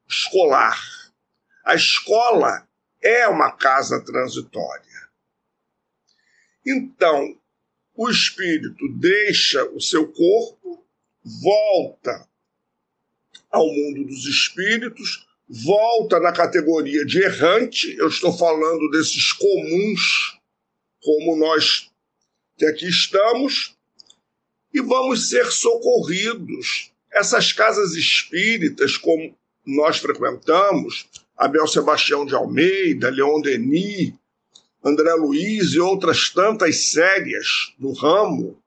escolar. 0.08 0.80
A 1.64 1.74
escola 1.74 2.66
é 3.02 3.26
uma 3.28 3.50
casa 3.52 4.02
transitória. 4.04 4.86
Então, 6.64 7.38
o 7.94 8.08
espírito 8.08 8.88
deixa 8.98 9.64
o 9.70 9.80
seu 9.80 10.06
corpo, 10.12 10.86
volta 11.24 12.28
ao 13.50 13.66
mundo 13.66 14.04
dos 14.04 14.26
espíritos, 14.26 15.26
volta 15.48 16.18
na 16.20 16.32
categoria 16.32 17.04
de 17.04 17.22
errante, 17.22 17.94
eu 17.98 18.08
estou 18.08 18.36
falando 18.36 18.90
desses 18.90 19.32
comuns, 19.32 20.38
como 21.02 21.36
nós 21.36 21.90
que 22.56 22.64
aqui 22.64 22.88
estamos, 22.88 23.76
e 24.72 24.80
vamos 24.80 25.28
ser 25.28 25.46
socorridos. 25.46 26.90
Essas 27.12 27.52
casas 27.52 27.94
espíritas, 27.94 28.96
como 28.96 29.36
nós 29.64 29.98
frequentamos, 29.98 31.06
Abel 31.36 31.66
Sebastião 31.66 32.24
de 32.24 32.34
Almeida, 32.34 33.10
Leon 33.10 33.40
Denis, 33.40 34.12
André 34.84 35.12
Luiz 35.14 35.72
e 35.72 35.80
outras 35.80 36.30
tantas 36.30 36.90
sérias 36.90 37.74
do 37.78 37.92
ramo, 37.92 38.58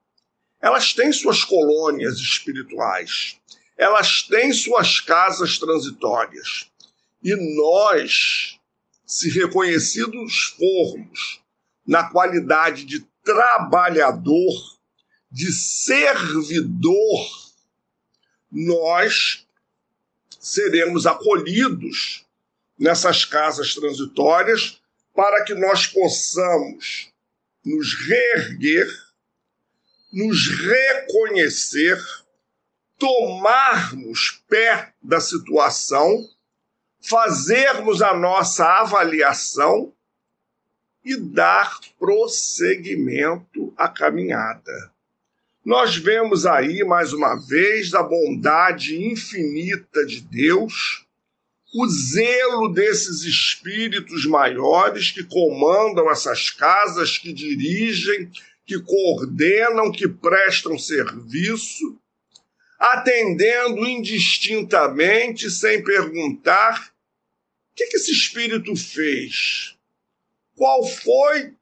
elas 0.62 0.94
têm 0.94 1.12
suas 1.12 1.44
colônias 1.44 2.15
espirituais 2.18 3.38
elas 3.80 4.24
têm 4.24 4.52
suas 4.52 5.00
casas 5.00 5.58
transitórias. 5.58 6.70
E 7.24 7.34
nós, 7.56 8.60
se 9.06 9.30
reconhecidos 9.30 10.54
formos 10.58 11.42
na 11.88 12.10
qualidade 12.10 12.84
de 12.84 13.00
trabalhador, 13.24 14.78
de 15.32 15.50
servidor, 15.54 17.54
nós 18.52 19.48
seremos 20.38 21.08
acolhidos 21.08 22.26
nessas 22.78 23.24
casas 23.24 23.74
transitórias 23.74 24.82
para 25.15 25.46
que 25.46 25.54
nós 25.54 25.88
possamos 25.88 27.13
nos 27.63 27.94
reerguer, 27.94 28.88
nos 30.12 30.50
reconhecer 30.50 31.98
tomarmos 33.00 34.44
pé 34.50 34.94
da 35.02 35.22
situação, 35.22 36.28
fazermos 37.02 38.02
a 38.02 38.14
nossa 38.14 38.66
avaliação 38.66 39.94
e 41.04 41.16
dar 41.16 41.80
prosseguimento 41.98 43.74
à 43.78 43.88
caminhada. 43.88 44.92
Nós 45.64 45.96
vemos 45.96 46.46
aí, 46.46 46.84
mais 46.84 47.14
uma 47.14 47.36
vez, 47.36 47.94
a 47.94 48.04
bondade 48.04 49.02
infinita 49.02 50.06
de 50.06 50.20
Deus, 50.20 51.06
o 51.74 51.88
zelo 51.88 52.68
desses 52.74 53.24
espíritos 53.24 54.26
maiores 54.26 55.12
que 55.12 55.24
comandam 55.24 56.10
essas 56.12 56.50
casas, 56.50 57.18
que 57.18 57.32
dirigem, 57.32 58.30
que 58.66 58.80
coordenam, 58.82 59.92
que 59.92 60.08
prestam 60.08 60.78
serviço 60.78 61.98
atendendo 62.80 63.86
indistintamente, 63.86 65.52
sem 65.52 65.84
perguntar: 65.84 66.94
o 67.72 67.76
que, 67.76 67.84
esse 67.84 68.12
espírito 68.12 68.74
fez? 68.76 69.76
Qual 70.56 70.86
foi 70.86 71.54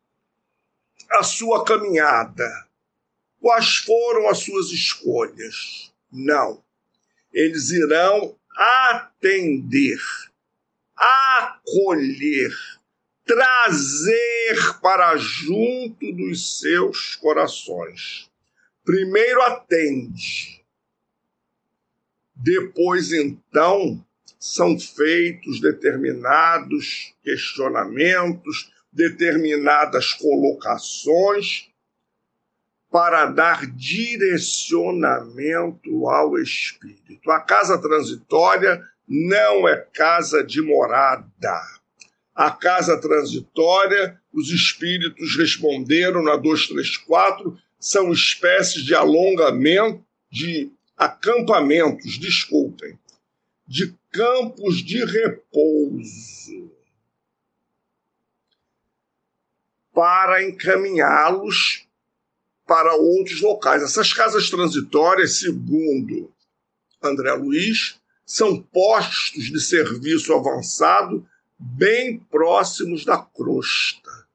a 1.11 1.23
sua 1.23 1.65
caminhada? 1.65 2.47
Quais 3.41 3.77
foram 3.77 4.29
as 4.29 4.39
suas 4.39 4.71
escolhas? 4.71 5.91
Não. 6.11 6.63
Eles 7.33 7.69
irão 7.69 8.35
atender, 8.55 9.99
acolher, 10.95 12.51
trazer 13.25 14.79
para 14.81 15.15
junto 15.17 16.11
dos 16.13 16.59
seus 16.59 17.15
corações. 17.15 18.27
Primeiro 18.83 19.41
atende, 19.43 20.56
depois, 22.39 23.11
então, 23.11 23.99
são 24.39 24.79
feitos 24.79 25.59
determinados 25.59 27.15
questionamentos, 27.23 28.71
determinadas 28.93 30.13
colocações 30.13 31.71
para 32.89 33.25
dar 33.25 33.65
direcionamento 33.65 36.07
ao 36.07 36.37
espírito. 36.37 37.31
A 37.31 37.39
casa 37.39 37.81
transitória 37.81 38.83
não 39.07 39.67
é 39.67 39.77
casa 39.93 40.43
de 40.43 40.61
morada. 40.61 41.61
A 42.35 42.51
casa 42.51 43.01
transitória, 43.01 44.21
os 44.31 44.51
espíritos 44.51 45.35
responderam 45.35 46.23
na 46.23 46.35
234, 46.35 47.57
são 47.79 48.11
espécies 48.11 48.83
de 48.83 48.93
alongamento, 48.93 50.05
de 50.29 50.71
acampamentos, 50.97 52.17
desculpem, 52.17 52.97
de 53.67 53.95
campos 54.11 54.77
de 54.83 55.05
repouso 55.05 56.71
para 59.93 60.43
encaminhá-los 60.43 61.87
para 62.65 62.95
outros 62.95 63.41
locais. 63.41 63.83
Essas 63.83 64.11
casas 64.13 64.49
transitórias, 64.49 65.39
segundo 65.39 66.33
André 67.01 67.33
Luiz, 67.33 67.99
são 68.25 68.61
postos 68.61 69.45
de 69.45 69.59
serviço 69.59 70.33
avançado 70.33 71.27
bem 71.57 72.19
próximos 72.19 73.05
da 73.05 73.17
crosta. 73.17 74.27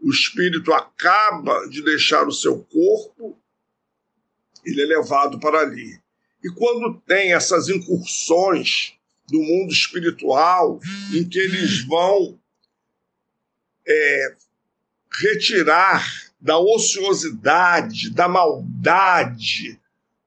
o 0.00 0.10
espírito 0.10 0.70
acaba 0.70 1.66
de 1.66 1.82
deixar 1.82 2.28
o 2.28 2.32
seu 2.32 2.62
corpo, 2.62 3.38
ele 4.64 4.82
é 4.82 4.86
levado 4.86 5.38
para 5.38 5.60
ali. 5.60 5.98
E 6.42 6.50
quando 6.50 7.00
tem 7.06 7.32
essas 7.32 7.68
incursões 7.68 8.92
do 9.28 9.40
mundo 9.40 9.72
espiritual, 9.72 10.78
em 11.12 11.26
que 11.26 11.38
eles 11.38 11.84
vão 11.86 12.38
é, 13.86 14.34
retirar 15.20 16.06
da 16.40 16.58
ociosidade, 16.58 18.10
da 18.10 18.28
maldade, 18.28 19.80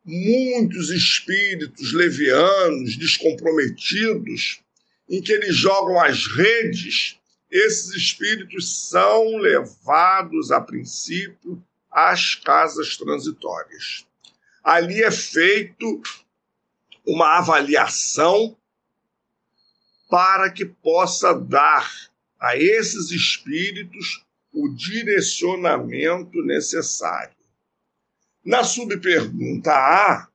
muitos 0.04 0.90
espíritos 0.90 1.94
levianos, 1.94 2.98
descomprometidos, 2.98 4.62
em 5.10 5.22
que 5.22 5.32
eles 5.32 5.56
jogam 5.56 6.00
as 6.00 6.26
redes, 6.26 7.20
esses 7.52 7.94
espíritos 7.94 8.90
são 8.90 9.38
levados, 9.38 10.52
a 10.52 10.60
princípio, 10.60 11.64
às 11.92 12.36
casas 12.36 12.98
transitórias. 12.98 14.07
Ali 14.68 15.02
é 15.02 15.10
feito 15.10 16.02
uma 17.06 17.38
avaliação 17.38 18.58
para 20.10 20.52
que 20.52 20.66
possa 20.66 21.34
dar 21.34 21.90
a 22.38 22.58
esses 22.58 23.12
espíritos 23.12 24.26
o 24.52 24.68
direcionamento 24.68 26.44
necessário. 26.44 27.34
Na 28.44 28.66
subpergunta 28.66 29.72
A, 29.72 30.28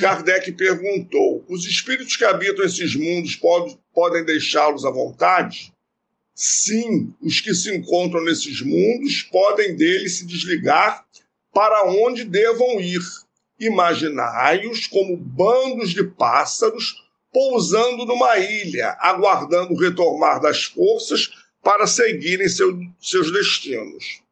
Kardec 0.00 0.50
perguntou: 0.52 1.44
os 1.46 1.66
espíritos 1.66 2.16
que 2.16 2.24
habitam 2.24 2.64
esses 2.64 2.96
mundos 2.96 3.36
pode, 3.36 3.78
podem 3.92 4.24
deixá-los 4.24 4.86
à 4.86 4.90
vontade? 4.90 5.70
Sim, 6.34 7.14
os 7.20 7.42
que 7.42 7.54
se 7.54 7.76
encontram 7.76 8.24
nesses 8.24 8.62
mundos 8.62 9.22
podem 9.24 9.76
deles 9.76 10.16
se 10.16 10.24
desligar 10.24 11.04
para 11.52 11.84
onde 11.84 12.24
devam 12.24 12.80
ir. 12.80 13.02
Imaginai-os 13.58 14.86
como 14.86 15.16
bandos 15.16 15.90
de 15.90 16.04
pássaros 16.04 17.04
pousando 17.32 18.04
numa 18.04 18.38
ilha, 18.38 18.96
aguardando 19.00 19.72
o 19.72 19.78
retomar 19.78 20.40
das 20.40 20.64
forças 20.64 21.32
para 21.62 21.86
seguirem 21.86 22.48
seu, 22.48 22.78
seus 23.00 23.32
destinos. 23.32 24.22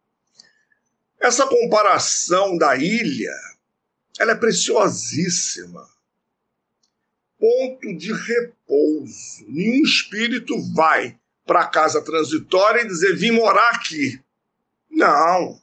Essa 1.19 1.47
comparação 1.47 2.59
da 2.59 2.77
ilha, 2.77 3.35
ela 4.19 4.33
é 4.33 4.37
preciosíssima. 4.37 5.89
Ponto 7.39 7.97
de 7.97 8.13
repouso. 8.13 9.45
Nenhum 9.49 9.85
espírito 9.85 10.55
vai 10.75 11.17
para 11.47 11.63
a 11.63 11.67
casa 11.67 12.03
transitória 12.03 12.83
e 12.83 12.87
dizer: 12.89 13.17
vim 13.17 13.31
morar 13.31 13.71
aqui. 13.71 14.21
Não. 14.91 15.62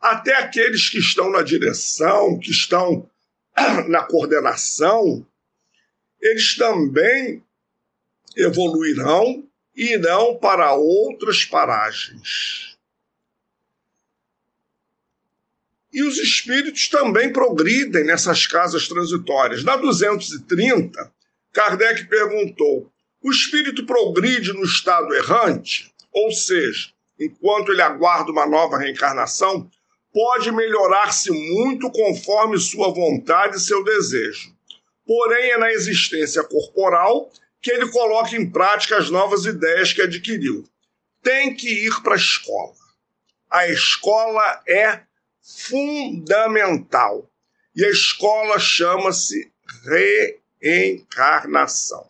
Até 0.00 0.34
aqueles 0.36 0.88
que 0.88 0.98
estão 0.98 1.30
na 1.30 1.42
direção, 1.42 2.38
que 2.38 2.50
estão 2.50 3.08
na 3.88 4.02
coordenação, 4.02 5.26
eles 6.20 6.56
também 6.56 7.44
evoluirão 8.36 9.44
e 9.76 9.92
irão 9.92 10.36
para 10.36 10.74
outras 10.74 11.44
paragens. 11.44 12.76
E 15.92 16.02
os 16.02 16.18
espíritos 16.18 16.88
também 16.88 17.32
progridem 17.32 18.04
nessas 18.04 18.46
casas 18.46 18.86
transitórias. 18.86 19.64
Na 19.64 19.76
230, 19.76 21.12
Kardec 21.52 22.06
perguntou: 22.06 22.90
o 23.20 23.30
espírito 23.30 23.84
progride 23.84 24.52
no 24.52 24.64
estado 24.64 25.12
errante? 25.14 25.92
Ou 26.12 26.30
seja, 26.30 26.90
enquanto 27.18 27.72
ele 27.72 27.82
aguarda 27.82 28.30
uma 28.30 28.46
nova 28.46 28.78
reencarnação, 28.78 29.68
pode 30.12 30.50
melhorar-se 30.50 31.30
muito 31.30 31.90
conforme 31.90 32.58
sua 32.58 32.92
vontade 32.92 33.56
e 33.56 33.60
seu 33.60 33.82
desejo. 33.84 34.54
Porém, 35.06 35.52
é 35.52 35.58
na 35.58 35.72
existência 35.72 36.42
corporal 36.44 37.30
que 37.60 37.70
ele 37.70 37.90
coloca 37.90 38.36
em 38.36 38.48
prática 38.48 38.96
as 38.96 39.10
novas 39.10 39.44
ideias 39.44 39.92
que 39.92 40.02
adquiriu. 40.02 40.64
Tem 41.22 41.54
que 41.54 41.68
ir 41.86 42.02
para 42.02 42.14
a 42.14 42.16
escola. 42.16 42.74
A 43.50 43.68
escola 43.68 44.62
é 44.66 45.00
fundamental. 45.42 47.28
E 47.74 47.84
a 47.84 47.90
escola 47.90 48.58
chama-se 48.58 49.52
reencarnação. 50.62 52.08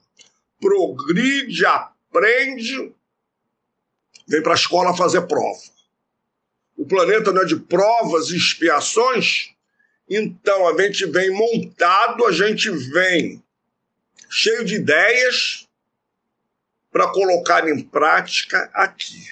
Progride, 0.60 1.64
aprende, 1.64 2.92
vem 4.28 4.42
para 4.42 4.52
a 4.52 4.56
escola 4.56 4.96
fazer 4.96 5.22
prova. 5.22 5.60
O 6.80 6.86
planeta 6.86 7.30
não 7.30 7.42
é 7.42 7.44
de 7.44 7.56
provas 7.56 8.30
e 8.30 8.38
expiações? 8.38 9.50
Então 10.08 10.66
a 10.66 10.82
gente 10.82 11.04
vem 11.04 11.28
montado, 11.30 12.24
a 12.24 12.32
gente 12.32 12.70
vem 12.70 13.44
cheio 14.30 14.64
de 14.64 14.76
ideias 14.76 15.68
para 16.90 17.06
colocar 17.08 17.68
em 17.68 17.82
prática 17.82 18.70
aqui. 18.72 19.28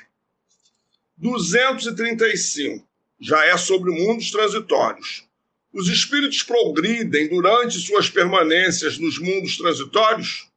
235 1.16 2.87
já 3.18 3.42
é 3.46 3.56
sobre 3.56 3.92
mundos 3.92 4.30
transitórios. 4.30 5.24
Os 5.72 5.88
espíritos 5.88 6.42
progridem 6.42 7.28
durante 7.28 7.78
suas 7.78 8.11
permanências 8.11 8.98
nos 8.98 9.18
mundos 9.18 9.56
transitórios? 9.56 10.50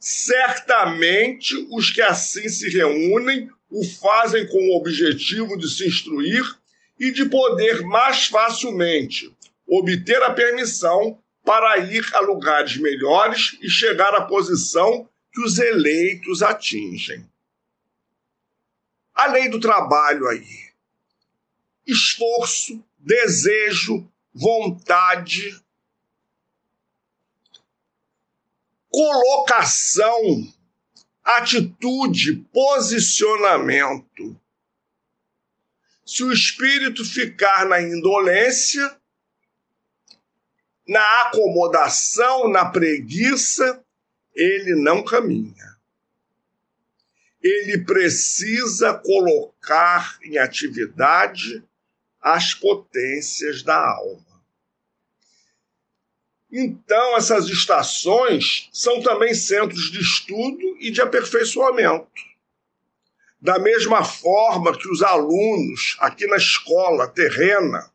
Certamente 0.00 1.54
os 1.70 1.92
que 1.92 2.02
assim 2.02 2.48
se 2.48 2.68
reúnem 2.68 3.48
o 3.72 3.82
fazem 3.82 4.46
com 4.46 4.58
o 4.58 4.76
objetivo 4.76 5.56
de 5.56 5.68
se 5.68 5.88
instruir 5.88 6.44
e 7.00 7.10
de 7.10 7.24
poder 7.24 7.80
mais 7.80 8.26
facilmente 8.26 9.34
obter 9.66 10.22
a 10.22 10.34
permissão 10.34 11.18
para 11.42 11.78
ir 11.78 12.06
a 12.14 12.20
lugares 12.20 12.76
melhores 12.76 13.56
e 13.62 13.70
chegar 13.70 14.14
à 14.14 14.26
posição 14.26 15.08
que 15.32 15.40
os 15.40 15.58
eleitos 15.58 16.42
atingem. 16.42 17.26
A 19.14 19.26
lei 19.28 19.48
do 19.48 19.58
trabalho 19.58 20.28
aí. 20.28 20.70
Esforço, 21.86 22.84
desejo, 22.98 24.06
vontade, 24.34 25.58
colocação, 28.90 30.12
atitude, 31.24 32.36
posicionamento. 32.52 34.38
Se 36.04 36.24
o 36.24 36.32
espírito 36.32 37.04
ficar 37.04 37.66
na 37.66 37.80
indolência, 37.80 38.96
na 40.86 41.22
acomodação, 41.22 42.48
na 42.48 42.64
preguiça, 42.66 43.82
ele 44.34 44.74
não 44.74 45.04
caminha. 45.04 45.76
Ele 47.40 47.78
precisa 47.84 48.94
colocar 48.94 50.18
em 50.22 50.38
atividade 50.38 51.62
as 52.20 52.54
potências 52.54 53.62
da 53.62 53.76
alma. 53.76 54.31
Então, 56.52 57.16
essas 57.16 57.48
estações 57.48 58.68
são 58.70 59.00
também 59.00 59.32
centros 59.32 59.90
de 59.90 60.00
estudo 60.00 60.76
e 60.78 60.90
de 60.90 61.00
aperfeiçoamento. 61.00 62.06
Da 63.40 63.58
mesma 63.58 64.04
forma 64.04 64.76
que 64.76 64.86
os 64.86 65.02
alunos 65.02 65.96
aqui 65.98 66.26
na 66.26 66.36
escola 66.36 67.08
terrena 67.08 67.90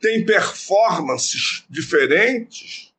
tem 0.00 0.24
performances 0.24 1.64
diferentes, 1.68 2.92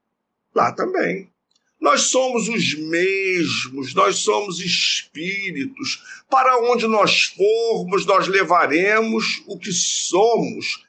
lá 0.53 0.73
também. 0.73 1.31
Nós 1.79 2.01
somos 2.01 2.49
os 2.49 2.73
mesmos, 2.73 3.93
nós 3.93 4.17
somos 4.17 4.59
espíritos. 4.59 6.03
Para 6.29 6.59
onde 6.69 6.85
nós 6.85 7.23
formos, 7.23 8.05
nós 8.05 8.27
levaremos 8.27 9.41
o 9.47 9.57
que 9.57 9.71
somos, 9.71 10.85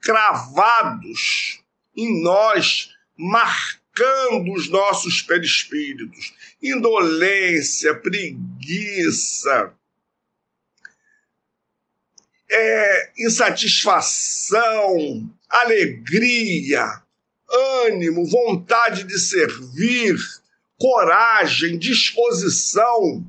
cravados 0.00 1.62
em 1.98 2.22
nós, 2.22 2.94
marcando 3.16 4.52
os 4.52 4.68
nossos 4.68 5.20
perispíritos. 5.20 6.32
Indolência, 6.62 7.92
preguiça, 7.96 9.74
é, 12.48 13.10
insatisfação, 13.18 15.28
alegria, 15.48 17.02
ânimo, 17.84 18.24
vontade 18.26 19.02
de 19.02 19.18
servir, 19.18 20.16
coragem, 20.78 21.76
disposição. 21.76 23.28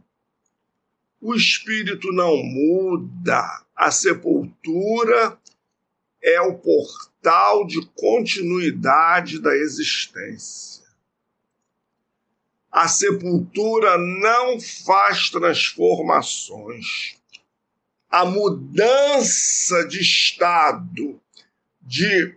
O 1.19 1.33
espírito 1.33 2.11
não 2.11 2.37
muda. 2.37 3.65
A 3.75 3.89
sepultura 3.91 5.38
é 6.21 6.41
o 6.41 6.57
portal 6.57 7.65
de 7.65 7.85
continuidade 7.95 9.39
da 9.39 9.55
existência. 9.55 10.83
A 12.71 12.87
sepultura 12.87 13.97
não 13.97 14.59
faz 14.59 15.29
transformações 15.29 17.19
a 18.09 18.25
mudança 18.25 19.87
de 19.87 20.01
estado 20.01 21.21
de 21.81 22.35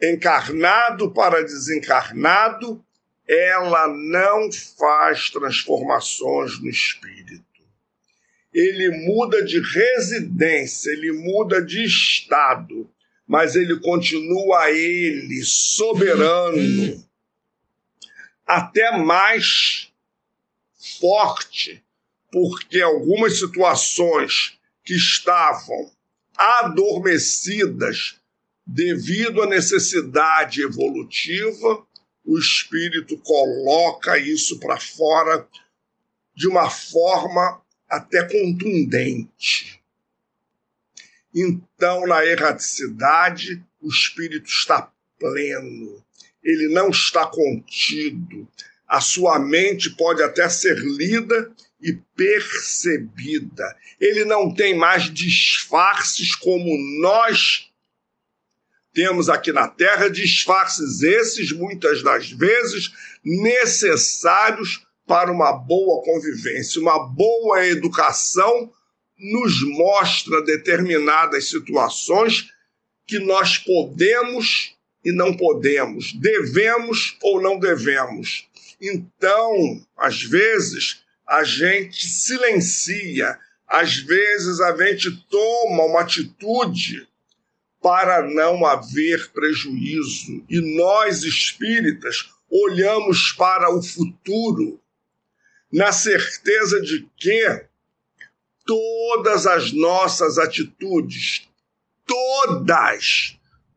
encarnado 0.00 1.10
para 1.12 1.42
desencarnado, 1.42 2.82
ela 3.28 3.86
não 3.88 4.50
faz 4.52 5.30
transformações 5.30 6.60
no 6.60 6.70
espírito. 6.70 7.45
Ele 8.58 8.88
muda 9.06 9.44
de 9.44 9.60
residência, 9.60 10.90
ele 10.90 11.12
muda 11.12 11.60
de 11.60 11.84
estado, 11.84 12.90
mas 13.26 13.54
ele 13.54 13.78
continua 13.80 14.70
ele 14.70 15.44
soberano, 15.44 17.06
até 18.46 18.96
mais 18.96 19.92
forte, 20.98 21.84
porque 22.32 22.80
algumas 22.80 23.38
situações 23.38 24.58
que 24.82 24.94
estavam 24.94 25.90
adormecidas 26.34 28.16
devido 28.66 29.42
à 29.42 29.46
necessidade 29.46 30.62
evolutiva, 30.62 31.86
o 32.24 32.38
espírito 32.38 33.18
coloca 33.18 34.16
isso 34.16 34.58
para 34.58 34.80
fora 34.80 35.46
de 36.34 36.48
uma 36.48 36.70
forma 36.70 37.60
até 37.88 38.22
contundente. 38.24 39.80
Então, 41.34 42.06
na 42.06 42.24
erraticidade, 42.24 43.62
o 43.80 43.88
espírito 43.88 44.48
está 44.48 44.90
pleno, 45.18 46.02
ele 46.42 46.68
não 46.68 46.90
está 46.90 47.26
contido. 47.26 48.48
A 48.88 49.00
sua 49.00 49.38
mente 49.38 49.90
pode 49.90 50.22
até 50.22 50.48
ser 50.48 50.78
lida 50.78 51.52
e 51.80 51.92
percebida. 52.14 53.76
Ele 54.00 54.24
não 54.24 54.54
tem 54.54 54.76
mais 54.76 55.12
disfarces 55.12 56.34
como 56.34 56.66
nós 57.00 57.70
temos 58.94 59.28
aqui 59.28 59.52
na 59.52 59.68
Terra, 59.68 60.08
disfarces 60.08 61.02
esses, 61.02 61.52
muitas 61.52 62.02
das 62.02 62.30
vezes, 62.30 62.90
necessários 63.22 64.85
para 65.06 65.30
uma 65.30 65.52
boa 65.52 66.02
convivência, 66.02 66.80
uma 66.80 66.98
boa 66.98 67.64
educação 67.66 68.70
nos 69.18 69.62
mostra 69.62 70.42
determinadas 70.42 71.48
situações 71.48 72.50
que 73.06 73.18
nós 73.18 73.56
podemos 73.56 74.74
e 75.04 75.12
não 75.12 75.34
podemos, 75.34 76.12
devemos 76.14 77.16
ou 77.22 77.40
não 77.40 77.58
devemos. 77.58 78.48
Então, 78.80 79.80
às 79.96 80.22
vezes, 80.22 81.04
a 81.26 81.44
gente 81.44 82.06
silencia, 82.06 83.38
às 83.66 83.96
vezes 83.96 84.60
a 84.60 84.76
gente 84.76 85.10
toma 85.30 85.84
uma 85.84 86.00
atitude 86.00 87.06
para 87.80 88.28
não 88.28 88.66
haver 88.66 89.30
prejuízo. 89.30 90.44
E 90.50 90.60
nós 90.76 91.22
espíritas 91.22 92.28
olhamos 92.50 93.32
para 93.32 93.72
o 93.72 93.80
futuro 93.80 94.80
na 95.76 95.92
certeza 95.92 96.80
de 96.80 97.06
que 97.18 97.66
todas 98.64 99.46
as 99.46 99.72
nossas 99.72 100.38
atitudes, 100.38 101.46
todas, 102.06 103.36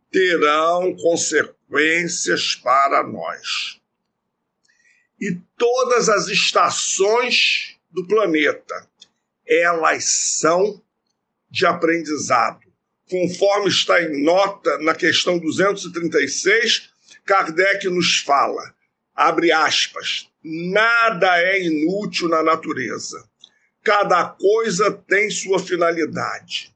terão 0.09 0.95
consequências 0.95 2.55
para 2.55 3.03
nós. 3.03 3.81
E 5.19 5.37
todas 5.57 6.07
as 6.07 6.29
estações 6.29 7.75
do 7.91 8.07
planeta, 8.07 8.87
elas 9.45 10.05
são 10.05 10.81
de 11.51 11.65
aprendizado 11.65 12.61
conforme 13.09 13.67
está 13.67 14.01
em 14.01 14.23
nota 14.23 14.77
na 14.77 14.95
questão 14.95 15.37
236, 15.37 16.91
Kardec 17.25 17.89
nos 17.89 18.19
fala, 18.19 18.73
abre 19.13 19.51
aspas, 19.51 20.28
nada 20.43 21.37
é 21.41 21.63
inútil 21.63 22.29
na 22.29 22.43
natureza. 22.43 23.27
Cada 23.83 24.25
coisa 24.25 24.91
tem 24.91 25.29
sua 25.29 25.59
finalidade, 25.59 26.73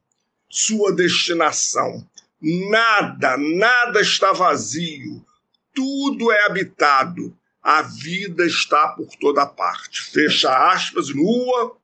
sua 0.49 0.93
destinação. 0.93 2.07
Nada, 2.41 3.37
nada 3.37 4.01
está 4.01 4.31
vazio. 4.31 5.25
Tudo 5.73 6.31
é 6.31 6.45
habitado. 6.45 7.37
A 7.61 7.81
vida 7.81 8.45
está 8.45 8.89
por 8.89 9.07
toda 9.15 9.45
parte. 9.45 10.03
Fecha 10.11 10.71
aspas, 10.71 11.09
nua, 11.09 11.77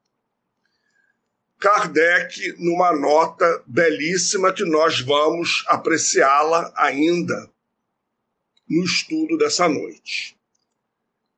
Kardec 1.60 2.56
numa 2.58 2.96
nota 2.96 3.62
belíssima 3.68 4.54
que 4.54 4.64
nós 4.64 5.02
vamos 5.02 5.66
apreciá-la 5.68 6.72
ainda 6.74 7.52
no 8.68 8.84
estudo 8.86 9.38
dessa 9.38 9.68
noite. 9.68 10.39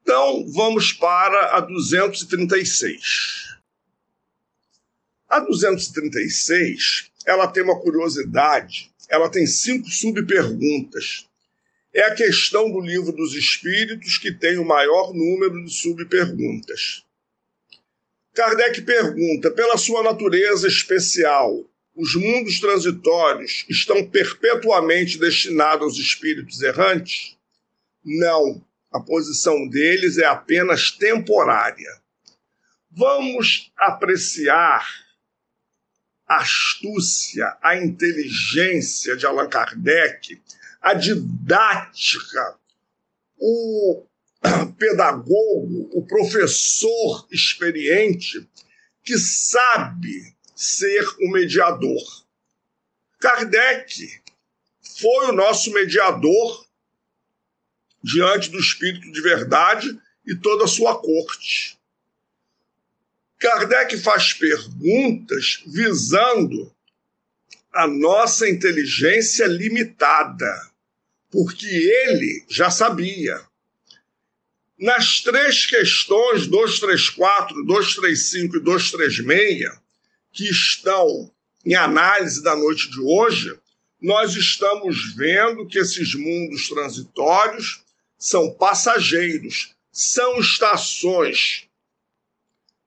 Então, 0.01 0.45
vamos 0.51 0.91
para 0.91 1.57
a 1.57 1.61
236. 1.61 3.41
A 5.29 5.39
236, 5.39 7.11
ela 7.25 7.47
tem 7.47 7.63
uma 7.63 7.79
curiosidade, 7.79 8.91
ela 9.07 9.29
tem 9.29 9.45
cinco 9.45 9.89
subperguntas. 9.89 11.27
É 11.93 12.03
a 12.03 12.15
questão 12.15 12.71
do 12.71 12.79
livro 12.79 13.11
dos 13.11 13.33
espíritos 13.33 14.17
que 14.17 14.31
tem 14.31 14.57
o 14.57 14.65
maior 14.65 15.13
número 15.13 15.63
de 15.63 15.73
subperguntas. 15.73 17.03
Kardec 18.33 18.81
pergunta: 18.81 19.51
pela 19.51 19.77
sua 19.77 20.01
natureza 20.03 20.67
especial, 20.67 21.63
os 21.95 22.15
mundos 22.15 22.59
transitórios 22.59 23.65
estão 23.69 24.05
perpetuamente 24.07 25.17
destinados 25.17 25.83
aos 25.83 25.97
espíritos 25.97 26.61
errantes? 26.61 27.37
Não, 28.03 28.63
a 28.91 28.99
posição 28.99 29.67
deles 29.67 30.17
é 30.17 30.25
apenas 30.25 30.91
temporária. 30.91 32.01
Vamos 32.89 33.71
apreciar 33.77 34.85
a 36.27 36.37
astúcia, 36.37 37.57
a 37.61 37.77
inteligência 37.77 39.15
de 39.15 39.25
Allan 39.25 39.47
Kardec, 39.47 40.41
a 40.81 40.93
didática, 40.93 42.57
o 43.37 44.05
pedagogo, 44.77 45.89
o 45.93 46.05
professor 46.05 47.27
experiente 47.31 48.47
que 49.03 49.17
sabe 49.17 50.35
ser 50.55 51.05
o 51.21 51.31
mediador. 51.31 52.25
Kardec 53.19 54.21
foi 54.81 55.27
o 55.27 55.33
nosso 55.33 55.71
mediador 55.71 56.65
diante 58.03 58.49
do 58.49 58.59
Espírito 58.59 59.11
de 59.11 59.21
verdade 59.21 59.99
e 60.25 60.35
toda 60.35 60.65
a 60.65 60.67
sua 60.67 60.99
corte. 60.99 61.77
Kardec 63.39 63.97
faz 63.97 64.33
perguntas 64.33 65.63
visando 65.65 66.71
a 67.73 67.87
nossa 67.87 68.47
inteligência 68.47 69.47
limitada, 69.47 70.69
porque 71.31 71.65
ele 71.65 72.45
já 72.49 72.69
sabia. 72.69 73.41
Nas 74.77 75.21
três 75.21 75.65
questões 75.65 76.47
234, 76.47 77.65
235 77.65 78.57
e 78.57 78.59
236, 78.59 79.79
que 80.31 80.49
estão 80.49 81.31
em 81.65 81.75
análise 81.75 82.43
da 82.43 82.55
noite 82.55 82.89
de 82.89 82.99
hoje, 82.99 83.55
nós 84.01 84.35
estamos 84.35 85.13
vendo 85.15 85.67
que 85.67 85.77
esses 85.77 86.15
mundos 86.15 86.67
transitórios 86.67 87.80
são 88.21 88.53
passageiros, 88.53 89.75
são 89.91 90.39
estações 90.39 91.67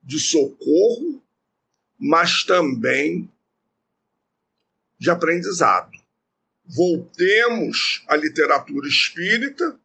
de 0.01 0.17
socorro, 0.17 1.21
mas 1.99 2.45
também 2.45 3.29
de 4.97 5.09
aprendizado. 5.09 5.91
Voltemos 6.65 8.01
à 8.07 8.15
literatura 8.15 8.87
espírita 8.87 9.77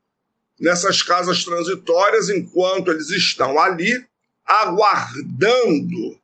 nessas 0.56 1.02
casas 1.02 1.42
transitórias 1.42 2.28
enquanto 2.28 2.92
eles 2.92 3.10
estão 3.10 3.58
ali 3.58 4.06
aguardando 4.44 6.20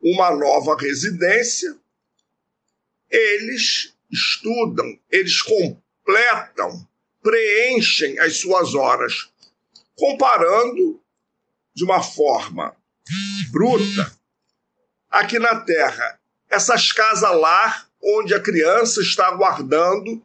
uma 0.00 0.34
nova 0.34 0.78
residência. 0.80 1.76
Eles 3.10 3.94
estudam, 4.10 4.98
eles 5.10 5.42
completam, 5.42 6.88
preenchem 7.22 8.18
as 8.18 8.38
suas 8.38 8.74
horas, 8.74 9.30
comparando 9.96 11.00
de 11.74 11.84
uma 11.84 12.02
forma 12.02 12.76
bruta 13.50 14.12
aqui 15.10 15.38
na 15.38 15.60
Terra. 15.60 16.18
Essas 16.50 16.92
casas 16.92 17.30
lá 17.38 17.86
onde 18.02 18.34
a 18.34 18.40
criança 18.40 19.00
está 19.00 19.28
aguardando 19.28 20.22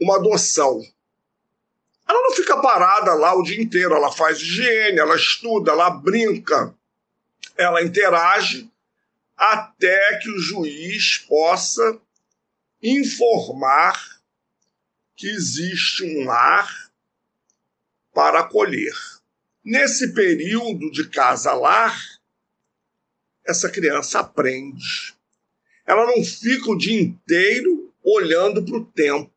uma 0.00 0.16
adoção. 0.16 0.80
Ela 2.08 2.22
não 2.22 2.34
fica 2.34 2.56
parada 2.58 3.12
lá 3.14 3.34
o 3.34 3.42
dia 3.42 3.60
inteiro, 3.60 3.94
ela 3.94 4.10
faz 4.10 4.38
higiene, 4.38 4.98
ela 4.98 5.16
estuda, 5.16 5.72
ela 5.72 5.90
brinca, 5.90 6.74
ela 7.56 7.82
interage 7.82 8.70
até 9.36 10.18
que 10.18 10.30
o 10.30 10.38
juiz 10.38 11.18
possa 11.28 12.00
informar 12.82 14.17
que 15.18 15.26
existe 15.26 16.04
um 16.04 16.24
lar 16.24 16.92
para 18.14 18.38
acolher. 18.38 18.94
Nesse 19.64 20.14
período 20.14 20.92
de 20.92 21.08
casa-lar, 21.08 22.00
essa 23.44 23.68
criança 23.68 24.20
aprende. 24.20 25.12
Ela 25.84 26.06
não 26.06 26.24
fica 26.24 26.70
o 26.70 26.78
dia 26.78 27.00
inteiro 27.00 27.92
olhando 28.04 28.64
para 28.64 28.76
o 28.76 28.84
tempo. 28.84 29.32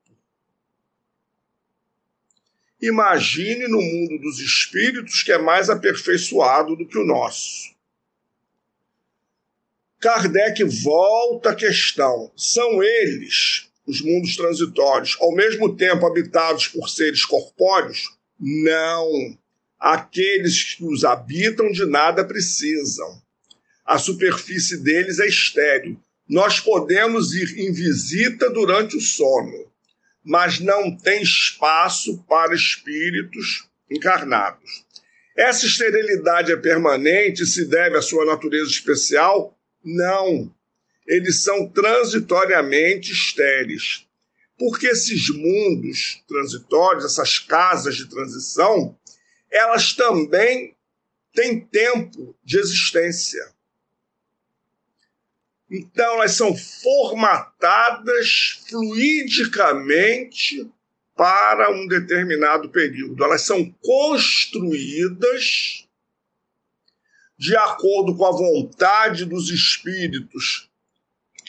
Imagine 2.79 3.67
no 3.67 3.81
mundo 3.81 4.19
dos 4.19 4.39
espíritos 4.39 5.23
que 5.23 5.31
é 5.31 5.39
mais 5.39 5.67
aperfeiçoado 5.67 6.75
do 6.75 6.87
que 6.87 6.97
o 6.97 7.05
nosso. 7.05 7.75
Kardec 9.99 10.63
volta 10.63 11.51
à 11.51 11.55
questão: 11.55 12.31
são 12.35 12.83
eles, 12.83 13.70
os 13.91 14.01
mundos 14.01 14.37
transitórios, 14.37 15.17
ao 15.19 15.35
mesmo 15.35 15.75
tempo 15.75 16.05
habitados 16.05 16.67
por 16.69 16.89
seres 16.89 17.25
corpóreos? 17.25 18.09
Não. 18.39 19.37
Aqueles 19.77 20.75
que 20.75 20.85
os 20.85 21.03
habitam 21.03 21.69
de 21.71 21.85
nada 21.85 22.23
precisam. 22.23 23.21
A 23.85 23.97
superfície 23.97 24.77
deles 24.77 25.19
é 25.19 25.27
estéril. 25.27 25.99
Nós 26.27 26.61
podemos 26.61 27.33
ir 27.33 27.59
em 27.59 27.73
visita 27.73 28.49
durante 28.49 28.95
o 28.95 29.01
sono, 29.01 29.69
mas 30.23 30.61
não 30.61 30.95
tem 30.95 31.21
espaço 31.21 32.23
para 32.29 32.55
espíritos 32.55 33.67
encarnados. 33.89 34.85
Essa 35.35 35.65
esterilidade 35.65 36.53
é 36.53 36.55
permanente 36.55 37.43
e 37.43 37.47
se 37.47 37.65
deve 37.65 37.97
à 37.97 38.01
sua 38.01 38.25
natureza 38.25 38.69
especial? 38.69 39.57
Não. 39.83 40.49
Eles 41.11 41.43
são 41.43 41.67
transitoriamente 41.67 43.11
estéreis. 43.11 44.07
Porque 44.57 44.87
esses 44.87 45.29
mundos 45.29 46.23
transitórios, 46.25 47.03
essas 47.03 47.37
casas 47.37 47.97
de 47.97 48.07
transição, 48.07 48.97
elas 49.51 49.91
também 49.91 50.73
têm 51.33 51.59
tempo 51.59 52.33
de 52.41 52.57
existência. 52.57 53.45
Então, 55.69 56.13
elas 56.13 56.31
são 56.31 56.55
formatadas 56.55 58.61
fluidicamente 58.69 60.65
para 61.13 61.71
um 61.71 61.87
determinado 61.87 62.69
período. 62.69 63.21
Elas 63.21 63.41
são 63.41 63.69
construídas 63.81 65.85
de 67.37 67.53
acordo 67.57 68.15
com 68.15 68.25
a 68.25 68.31
vontade 68.31 69.25
dos 69.25 69.49
espíritos 69.49 70.70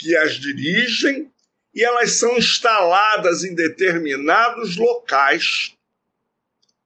que 0.02 0.16
as 0.16 0.32
dirigem 0.32 1.30
e 1.72 1.84
elas 1.84 2.12
são 2.12 2.36
instaladas 2.36 3.44
em 3.44 3.54
determinados 3.54 4.76
locais 4.76 5.76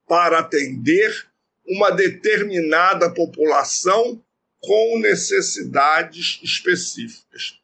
para 0.07 0.39
atender 0.39 1.27
uma 1.67 1.89
determinada 1.89 3.09
população 3.09 4.21
com 4.61 4.99
necessidades 4.99 6.39
específicas. 6.43 7.59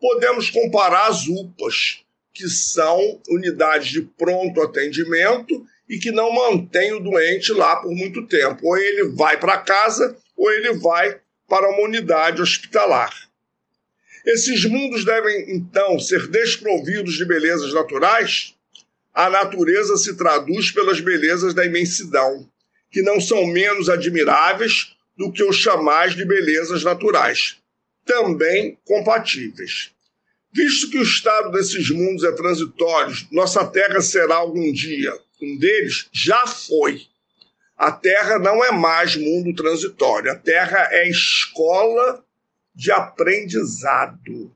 Podemos 0.00 0.50
comparar 0.50 1.06
as 1.06 1.28
UPAs, 1.28 2.04
que 2.34 2.48
são 2.48 3.20
unidades 3.28 3.90
de 3.90 4.02
pronto 4.02 4.60
atendimento 4.60 5.64
e 5.88 5.98
que 5.98 6.10
não 6.10 6.32
mantêm 6.32 6.92
o 6.94 7.00
doente 7.00 7.52
lá 7.52 7.76
por 7.76 7.94
muito 7.94 8.26
tempo. 8.26 8.66
Ou 8.66 8.76
ele 8.76 9.04
vai 9.10 9.38
para 9.38 9.58
casa 9.58 10.16
ou 10.36 10.50
ele 10.50 10.74
vai 10.74 11.20
para 11.48 11.68
uma 11.68 11.82
unidade 11.82 12.42
hospitalar. 12.42 13.29
Esses 14.26 14.64
mundos 14.64 15.04
devem, 15.04 15.54
então, 15.54 15.98
ser 15.98 16.26
desprovidos 16.28 17.14
de 17.14 17.24
belezas 17.24 17.72
naturais? 17.72 18.54
A 19.14 19.28
natureza 19.28 19.96
se 19.96 20.16
traduz 20.16 20.70
pelas 20.70 21.00
belezas 21.00 21.54
da 21.54 21.64
imensidão, 21.64 22.48
que 22.90 23.02
não 23.02 23.20
são 23.20 23.46
menos 23.46 23.88
admiráveis 23.88 24.94
do 25.16 25.32
que 25.32 25.42
os 25.42 25.56
chamais 25.56 26.14
de 26.14 26.24
belezas 26.24 26.82
naturais, 26.84 27.56
também 28.04 28.78
compatíveis. 28.84 29.90
Visto 30.52 30.90
que 30.90 30.98
o 30.98 31.02
estado 31.02 31.52
desses 31.52 31.90
mundos 31.90 32.24
é 32.24 32.32
transitório, 32.32 33.14
nossa 33.30 33.64
Terra 33.66 34.00
será 34.00 34.36
algum 34.36 34.72
dia 34.72 35.12
um 35.42 35.56
deles? 35.56 36.08
Já 36.12 36.46
foi. 36.46 37.02
A 37.76 37.90
Terra 37.90 38.38
não 38.38 38.62
é 38.62 38.70
mais 38.70 39.16
mundo 39.16 39.54
transitório. 39.54 40.30
A 40.30 40.36
Terra 40.36 40.88
é 40.90 41.08
escola 41.08 42.22
de 42.74 42.90
aprendizado. 42.90 44.54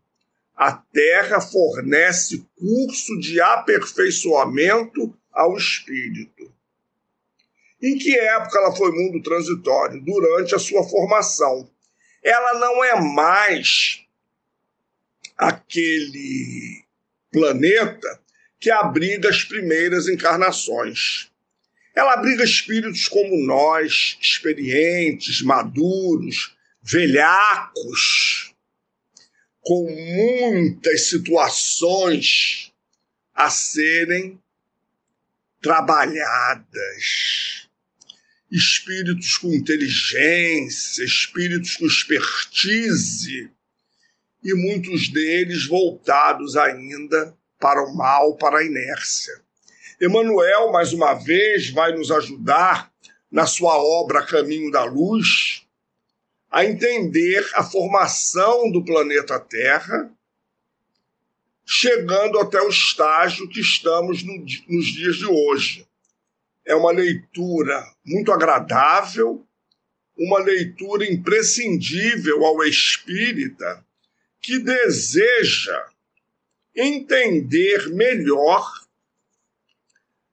A 0.56 0.72
Terra 0.72 1.40
fornece 1.40 2.46
curso 2.56 3.18
de 3.18 3.40
aperfeiçoamento 3.40 5.16
ao 5.32 5.56
espírito. 5.56 6.52
Em 7.82 7.98
que 7.98 8.16
época 8.16 8.58
ela 8.58 8.74
foi 8.74 8.92
mundo 8.92 9.22
transitório? 9.22 10.00
Durante 10.00 10.54
a 10.54 10.58
sua 10.58 10.82
formação. 10.88 11.68
Ela 12.22 12.58
não 12.58 12.82
é 12.82 13.00
mais 13.00 14.04
aquele 15.36 16.84
planeta 17.30 18.20
que 18.58 18.70
abriga 18.70 19.28
as 19.28 19.44
primeiras 19.44 20.08
encarnações. 20.08 21.30
Ela 21.94 22.14
abriga 22.14 22.42
espíritos 22.42 23.06
como 23.08 23.44
nós, 23.44 24.16
experientes, 24.20 25.42
maduros, 25.42 26.56
velhacos, 26.84 28.54
com 29.62 29.90
muitas 29.90 31.08
situações 31.08 32.70
a 33.34 33.48
serem 33.48 34.38
trabalhadas. 35.62 36.66
Espíritos 38.50 39.38
com 39.38 39.52
inteligência, 39.54 41.02
espíritos 41.02 41.76
com 41.76 41.86
expertise, 41.86 43.50
e 44.42 44.54
muitos 44.54 45.08
deles 45.08 45.66
voltados 45.66 46.54
ainda 46.54 47.34
para 47.58 47.82
o 47.82 47.96
mal, 47.96 48.36
para 48.36 48.58
a 48.58 48.64
inércia. 48.64 49.32
Emmanuel, 49.98 50.70
mais 50.70 50.92
uma 50.92 51.14
vez, 51.14 51.70
vai 51.70 51.92
nos 51.92 52.10
ajudar 52.10 52.92
na 53.32 53.46
sua 53.46 53.74
obra 53.78 54.26
Caminho 54.26 54.70
da 54.70 54.84
Luz 54.84 55.63
a 56.54 56.64
entender 56.64 57.44
a 57.54 57.64
formação 57.64 58.70
do 58.70 58.84
planeta 58.84 59.40
Terra, 59.40 60.08
chegando 61.66 62.38
até 62.38 62.62
o 62.62 62.68
estágio 62.68 63.48
que 63.48 63.58
estamos 63.58 64.22
no, 64.22 64.36
nos 64.68 64.86
dias 64.86 65.16
de 65.16 65.26
hoje. 65.26 65.84
É 66.64 66.72
uma 66.76 66.92
leitura 66.92 67.84
muito 68.06 68.30
agradável, 68.30 69.44
uma 70.16 70.38
leitura 70.38 71.04
imprescindível 71.04 72.44
ao 72.44 72.62
espírita 72.62 73.84
que 74.40 74.60
deseja 74.60 75.88
entender 76.72 77.88
melhor 77.88 78.70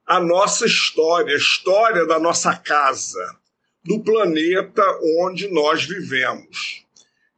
a 0.06 0.20
nossa 0.20 0.68
história, 0.68 1.34
a 1.34 1.38
história 1.38 2.06
da 2.06 2.20
nossa 2.20 2.56
casa, 2.56 3.41
do 3.84 4.00
planeta 4.04 4.84
onde 5.20 5.48
nós 5.48 5.86
vivemos. 5.86 6.86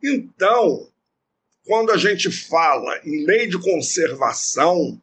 Então, 0.03 0.89
quando 1.65 1.91
a 1.91 1.97
gente 1.97 2.29
fala 2.29 2.99
em 3.05 3.25
lei 3.25 3.47
de 3.47 3.57
conservação, 3.57 5.01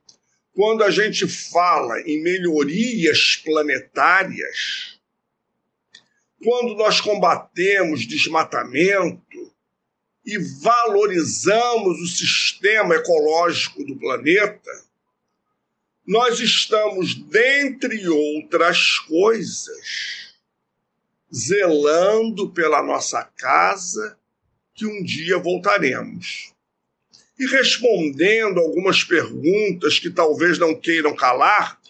quando 0.55 0.85
a 0.85 0.91
gente 0.91 1.27
fala 1.27 2.01
em 2.03 2.23
melhorias 2.23 3.37
planetárias, 3.37 5.01
quando 6.43 6.75
nós 6.75 7.01
combatemos 7.01 8.07
desmatamento 8.07 9.55
e 10.25 10.39
valorizamos 10.63 12.01
o 12.01 12.07
sistema 12.07 12.95
ecológico 12.95 13.85
do 13.85 13.97
planeta, 13.97 14.71
nós 16.07 16.41
estamos, 16.41 17.15
dentre 17.15 18.09
outras 18.09 18.99
coisas, 18.99 20.20
zelando 21.35 22.51
pela 22.51 22.83
nossa 22.83 23.25
casa 23.37 24.19
que 24.75 24.87
um 24.87 25.03
dia 25.03 25.39
voltaremos. 25.39 26.53
E 27.39 27.47
respondendo 27.47 28.61
algumas 28.61 29.03
perguntas 29.05 29.99
que 29.99 30.11
talvez 30.11 30.59
não 30.59 30.75
queiram 30.75 31.15
calar, 31.15 31.81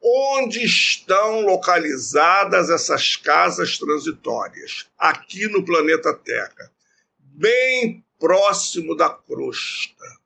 onde 0.00 0.64
estão 0.64 1.40
localizadas 1.40 2.70
essas 2.70 3.16
casas 3.16 3.78
transitórias? 3.78 4.86
Aqui 4.98 5.48
no 5.48 5.64
planeta 5.64 6.12
Terra, 6.14 6.70
bem 7.18 8.04
próximo 8.18 8.94
da 8.94 9.08
crosta 9.08 10.24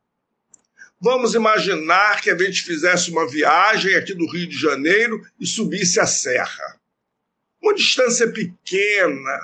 Vamos 1.00 1.34
imaginar 1.34 2.20
que 2.20 2.28
a 2.28 2.36
gente 2.36 2.62
fizesse 2.62 3.10
uma 3.10 3.28
viagem 3.28 3.94
aqui 3.94 4.12
do 4.14 4.28
Rio 4.28 4.48
de 4.48 4.58
Janeiro 4.58 5.24
e 5.38 5.46
subisse 5.46 6.00
a 6.00 6.06
serra. 6.06 6.77
Uma 7.60 7.74
distância 7.74 8.30
pequena, 8.30 9.40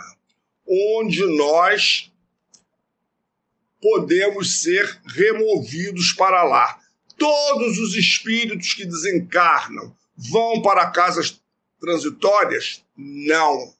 onde 0.66 1.24
nós 1.36 2.10
podemos 3.80 4.62
ser 4.62 5.00
removidos 5.06 6.12
para 6.12 6.42
lá. 6.42 6.80
Todos 7.18 7.78
os 7.78 7.94
espíritos 7.94 8.72
que 8.72 8.86
desencarnam 8.86 9.94
vão 10.16 10.62
para 10.62 10.90
casas 10.90 11.40
transitórias? 11.78 12.82
Não. 12.96 13.74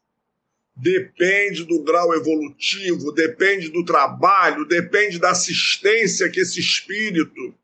Depende 0.77 1.65
do 1.65 1.83
grau 1.83 2.13
evolutivo, 2.15 3.13
depende 3.13 3.69
do 3.69 3.85
trabalho, 3.85 4.67
depende 4.67 5.19
da 5.19 5.31
assistência 5.31 6.29
que 6.29 6.41
esse 6.41 6.61
espírito 6.61 7.55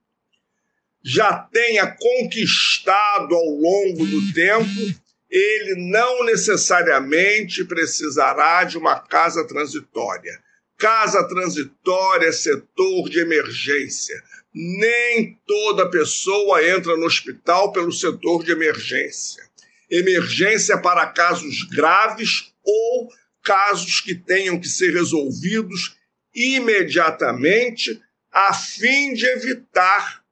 já 1.03 1.33
tenha 1.33 1.87
conquistado 1.89 3.35
ao 3.35 3.49
longo 3.49 4.07
do 4.07 4.33
tempo, 4.33 5.01
ele 5.31 5.77
não 5.77 6.25
necessariamente 6.25 7.65
precisará 7.65 8.65
de 8.65 8.77
uma 8.77 8.99
casa 8.99 9.47
transitória. 9.47 10.43
Casa 10.77 11.23
transitória 11.29 12.27
é 12.27 12.33
setor 12.33 13.09
de 13.09 13.21
emergência. 13.21 14.21
Nem 14.53 15.39
toda 15.47 15.91
pessoa 15.91 16.67
entra 16.67 16.97
no 16.97 17.07
hospital 17.07 17.71
pelo 17.73 17.93
setor 17.93 18.43
de 18.43 18.51
emergência. 18.51 19.45
Emergência 19.89 20.79
para 20.79 21.07
casos 21.07 21.63
graves 21.65 22.53
ou 22.65 23.09
casos 23.43 24.01
que 24.01 24.15
tenham 24.15 24.59
que 24.59 24.69
ser 24.69 24.93
resolvidos 24.93 25.97
imediatamente 26.35 28.01
a 28.33 28.55
fim 28.55 29.13
de 29.13 29.27
evitar 29.27 30.25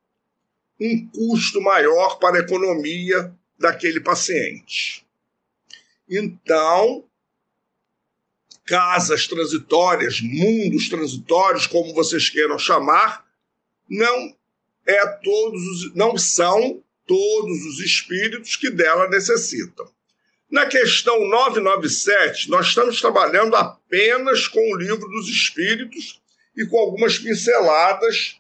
um 0.81 1.09
custo 1.09 1.61
maior 1.61 2.19
para 2.19 2.39
a 2.39 2.41
economia 2.41 3.33
daquele 3.59 4.01
paciente. 4.01 5.05
Então, 6.09 7.05
casas 8.65 9.27
transitórias, 9.27 10.21
mundos 10.21 10.89
transitórios, 10.89 11.67
como 11.67 11.95
vocês 11.95 12.29
queiram 12.29 12.59
chamar, 12.59 13.27
não 13.89 14.37
é 14.87 15.07
todos 15.07 15.63
os, 15.63 15.95
não 15.95 16.17
são 16.17 16.83
todos 17.07 17.65
os 17.65 17.81
espíritos 17.81 18.57
que 18.57 18.71
dela 18.71 19.09
necessitam. 19.09 19.91
Na 20.51 20.67
questão 20.67 21.27
997, 21.29 22.49
nós 22.49 22.69
estamos 22.69 23.01
trabalhando 23.01 23.55
apenas 23.55 24.47
com 24.47 24.61
o 24.73 24.77
livro 24.77 25.07
dos 25.09 25.29
espíritos 25.29 26.23
e 26.57 26.65
com 26.67 26.79
algumas 26.79 27.19
pinceladas 27.19 28.37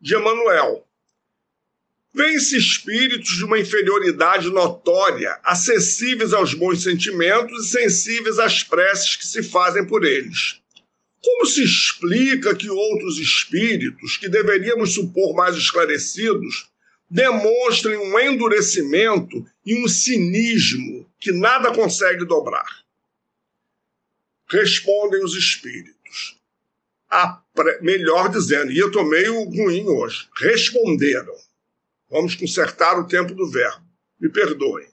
de 0.00 0.16
Emmanuel. 0.16 0.84
Vêm-se 2.14 2.56
espíritos 2.56 3.36
de 3.36 3.44
uma 3.44 3.58
inferioridade 3.58 4.48
notória, 4.48 5.36
acessíveis 5.42 6.32
aos 6.32 6.54
bons 6.54 6.84
sentimentos 6.84 7.66
e 7.66 7.70
sensíveis 7.70 8.38
às 8.38 8.62
preces 8.62 9.16
que 9.16 9.26
se 9.26 9.42
fazem 9.42 9.84
por 9.84 10.04
eles. 10.04 10.60
Como 11.20 11.44
se 11.44 11.64
explica 11.64 12.54
que 12.54 12.70
outros 12.70 13.18
espíritos, 13.18 14.16
que 14.16 14.28
deveríamos 14.28 14.94
supor 14.94 15.34
mais 15.34 15.56
esclarecidos, 15.56 16.70
demonstrem 17.10 17.96
um 17.96 18.16
endurecimento 18.20 19.44
e 19.66 19.82
um 19.82 19.88
cinismo 19.88 21.10
que 21.18 21.32
nada 21.32 21.74
consegue 21.74 22.24
dobrar? 22.24 22.84
Respondem 24.48 25.24
os 25.24 25.34
espíritos. 25.34 26.38
Pre... 27.52 27.80
Melhor 27.80 28.28
dizendo, 28.28 28.70
e 28.70 28.78
eu 28.78 28.86
estou 28.86 29.04
meio 29.04 29.42
ruim 29.44 29.88
hoje, 29.88 30.28
responderam 30.36 31.34
Vamos 32.14 32.36
consertar 32.36 32.96
o 32.96 33.08
tempo 33.08 33.34
do 33.34 33.50
verbo. 33.50 33.82
Me 34.20 34.28
perdoem. 34.28 34.86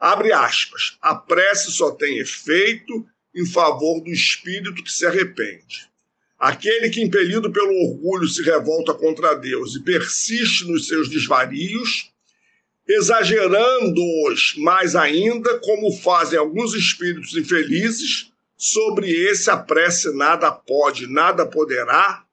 Abre 0.00 0.32
aspas. 0.32 0.96
A 1.02 1.14
prece 1.14 1.70
só 1.70 1.90
tem 1.90 2.16
efeito 2.16 3.06
em 3.36 3.44
favor 3.44 4.00
do 4.00 4.08
espírito 4.08 4.82
que 4.82 4.90
se 4.90 5.04
arrepende. 5.04 5.86
Aquele 6.38 6.88
que, 6.88 7.02
impelido 7.02 7.52
pelo 7.52 7.90
orgulho, 7.90 8.26
se 8.26 8.42
revolta 8.42 8.94
contra 8.94 9.34
Deus 9.34 9.76
e 9.76 9.82
persiste 9.82 10.64
nos 10.64 10.88
seus 10.88 11.10
desvarios, 11.10 12.10
exagerando-os 12.88 14.54
mais 14.56 14.96
ainda, 14.96 15.58
como 15.58 15.92
fazem 15.98 16.38
alguns 16.38 16.72
espíritos 16.72 17.36
infelizes, 17.36 18.32
sobre 18.56 19.10
esse 19.10 19.50
a 19.50 19.56
prece 19.58 20.16
nada 20.16 20.50
pode, 20.50 21.08
nada 21.08 21.44
poderá, 21.44 22.24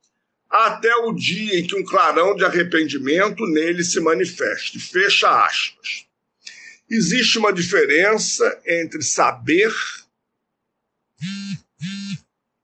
até 0.64 0.96
o 0.96 1.12
dia 1.12 1.60
em 1.60 1.68
que 1.68 1.76
um 1.76 1.84
clarão 1.84 2.36
de 2.36 2.46
arrependimento 2.46 3.46
nele 3.48 3.84
se 3.84 4.00
manifeste. 4.00 4.80
Fecha 4.80 5.46
aspas. 5.46 6.06
Existe 6.90 7.38
uma 7.38 7.52
diferença 7.52 8.62
entre 8.66 9.02
saber, 9.02 9.74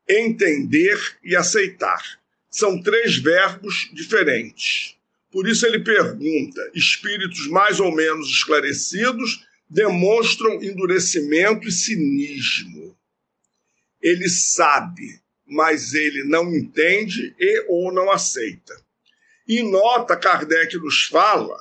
entender 0.07 0.97
e 1.23 1.35
aceitar. 1.35 2.01
São 2.49 2.81
três 2.81 3.17
verbos 3.17 3.89
diferentes. 3.93 4.95
Por 5.31 5.47
isso 5.47 5.65
ele 5.65 5.79
pergunta: 5.79 6.71
espíritos 6.73 7.47
mais 7.47 7.79
ou 7.79 7.93
menos 7.95 8.29
esclarecidos 8.29 9.45
demonstram 9.69 10.61
endurecimento 10.61 11.67
e 11.67 11.71
cinismo. 11.71 12.97
Ele 14.01 14.27
sabe, 14.29 15.21
mas 15.52 15.93
ele 15.93 16.24
não 16.24 16.56
entende 16.56 17.36
e 17.38 17.66
ou 17.68 17.91
não 17.91 18.10
aceita. 18.10 18.74
E 19.45 19.62
nota, 19.62 20.16
Kardec 20.16 20.78
nos 20.78 21.08
fala, 21.08 21.58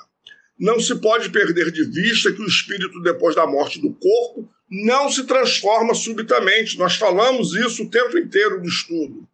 não 0.56 0.78
se 0.78 0.94
pode 1.00 1.28
perder 1.30 1.72
de 1.72 1.82
vista 1.82 2.32
que 2.32 2.40
o 2.40 2.46
espírito, 2.46 3.02
depois 3.02 3.34
da 3.34 3.48
morte 3.48 3.80
do 3.80 3.92
corpo, 3.92 4.48
não 4.70 5.10
se 5.10 5.24
transforma 5.24 5.92
subitamente. 5.92 6.78
Nós 6.78 6.94
falamos 6.94 7.52
isso 7.56 7.82
o 7.82 7.90
tempo 7.90 8.16
inteiro 8.16 8.60
no 8.60 8.68
estudo. 8.68 9.26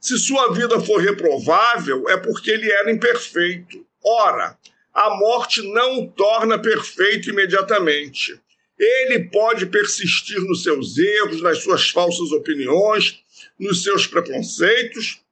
Se 0.00 0.16
sua 0.16 0.50
vida 0.54 0.80
for 0.80 0.98
reprovável, 0.98 2.08
é 2.08 2.16
porque 2.16 2.50
ele 2.50 2.72
era 2.72 2.90
imperfeito. 2.90 3.84
Ora, 4.02 4.56
a 4.94 5.10
morte 5.10 5.60
não 5.60 6.04
o 6.04 6.10
torna 6.10 6.58
perfeito 6.58 7.28
imediatamente. 7.28 8.40
Ele 8.78 9.24
pode 9.24 9.66
persistir 9.66 10.40
nos 10.40 10.62
seus 10.62 10.96
erros, 10.96 11.42
nas 11.42 11.58
suas 11.58 11.90
falsas 11.90 12.32
opiniões, 12.32 13.20
nos 13.58 13.82
seus 13.82 14.06
preconceitos, 14.06 15.22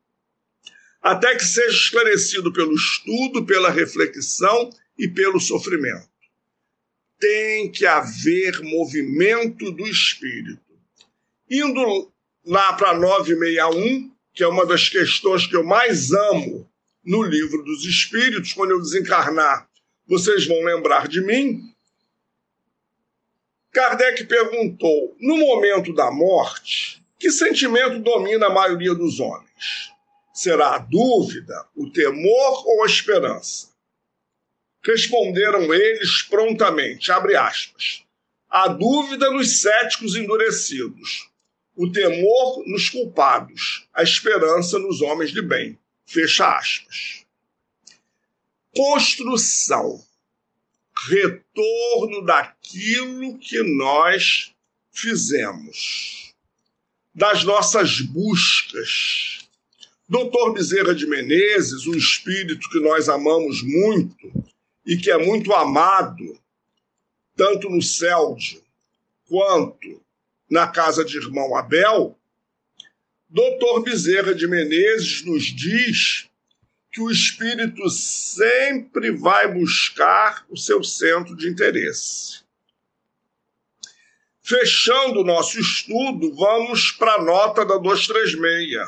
até 1.00 1.34
que 1.34 1.44
seja 1.44 1.76
esclarecido 1.76 2.52
pelo 2.52 2.74
estudo, 2.74 3.44
pela 3.44 3.70
reflexão 3.70 4.70
e 4.98 5.08
pelo 5.08 5.40
sofrimento. 5.40 6.08
Tem 7.18 7.70
que 7.70 7.86
haver 7.86 8.60
movimento 8.62 9.70
do 9.72 9.86
espírito. 9.86 10.60
Indo 11.50 12.12
lá 12.44 12.72
para 12.74 12.94
961, 12.94 14.10
que 14.34 14.42
é 14.42 14.48
uma 14.48 14.64
das 14.64 14.88
questões 14.88 15.46
que 15.46 15.56
eu 15.56 15.64
mais 15.64 16.12
amo 16.12 16.68
no 17.04 17.22
livro 17.22 17.62
dos 17.64 17.84
Espíritos, 17.84 18.52
quando 18.52 18.72
eu 18.72 18.80
desencarnar, 18.80 19.68
vocês 20.06 20.46
vão 20.46 20.62
lembrar 20.62 21.08
de 21.08 21.20
mim. 21.20 21.74
Kardec 23.72 24.24
perguntou: 24.24 25.16
no 25.20 25.36
momento 25.36 25.94
da 25.94 26.10
morte, 26.10 26.97
que 27.18 27.30
sentimento 27.30 27.98
domina 27.98 28.46
a 28.46 28.52
maioria 28.52 28.94
dos 28.94 29.18
homens? 29.18 29.92
Será 30.32 30.76
a 30.76 30.78
dúvida, 30.78 31.66
o 31.74 31.90
temor 31.90 32.66
ou 32.66 32.84
a 32.84 32.86
esperança? 32.86 33.68
Responderam 34.84 35.74
eles 35.74 36.22
prontamente, 36.22 37.10
abre 37.10 37.34
aspas, 37.34 38.04
a 38.48 38.68
dúvida 38.68 39.30
nos 39.30 39.60
céticos 39.60 40.14
endurecidos, 40.14 41.28
o 41.74 41.90
temor 41.90 42.62
nos 42.66 42.88
culpados, 42.88 43.88
a 43.92 44.02
esperança 44.02 44.78
nos 44.78 45.02
homens 45.02 45.32
de 45.32 45.42
bem. 45.42 45.78
Fecha 46.06 46.56
aspas. 46.56 47.26
Construção. 48.74 50.02
Retorno 51.08 52.24
daquilo 52.24 53.38
que 53.38 53.62
nós 53.62 54.52
fizemos 54.90 56.27
das 57.18 57.42
nossas 57.42 58.00
buscas. 58.00 59.40
Doutor 60.08 60.52
Bezerra 60.54 60.94
de 60.94 61.04
Menezes, 61.04 61.84
um 61.88 61.94
espírito 61.96 62.70
que 62.70 62.78
nós 62.78 63.08
amamos 63.08 63.60
muito 63.60 64.32
e 64.86 64.96
que 64.96 65.10
é 65.10 65.18
muito 65.18 65.52
amado, 65.52 66.38
tanto 67.36 67.68
no 67.68 67.82
CELD 67.82 68.62
quanto 69.28 70.00
na 70.48 70.68
casa 70.68 71.04
de 71.04 71.16
irmão 71.16 71.56
Abel, 71.56 72.16
Doutor 73.28 73.82
Bezerra 73.82 74.32
de 74.32 74.46
Menezes 74.46 75.24
nos 75.24 75.46
diz 75.46 76.28
que 76.92 77.00
o 77.00 77.10
espírito 77.10 77.90
sempre 77.90 79.10
vai 79.10 79.52
buscar 79.52 80.46
o 80.48 80.56
seu 80.56 80.84
centro 80.84 81.36
de 81.36 81.48
interesse. 81.48 82.47
Fechando 84.48 85.20
o 85.20 85.24
nosso 85.24 85.60
estudo, 85.60 86.34
vamos 86.34 86.90
para 86.92 87.16
a 87.16 87.22
nota 87.22 87.66
da 87.66 87.76
236. 87.76 88.78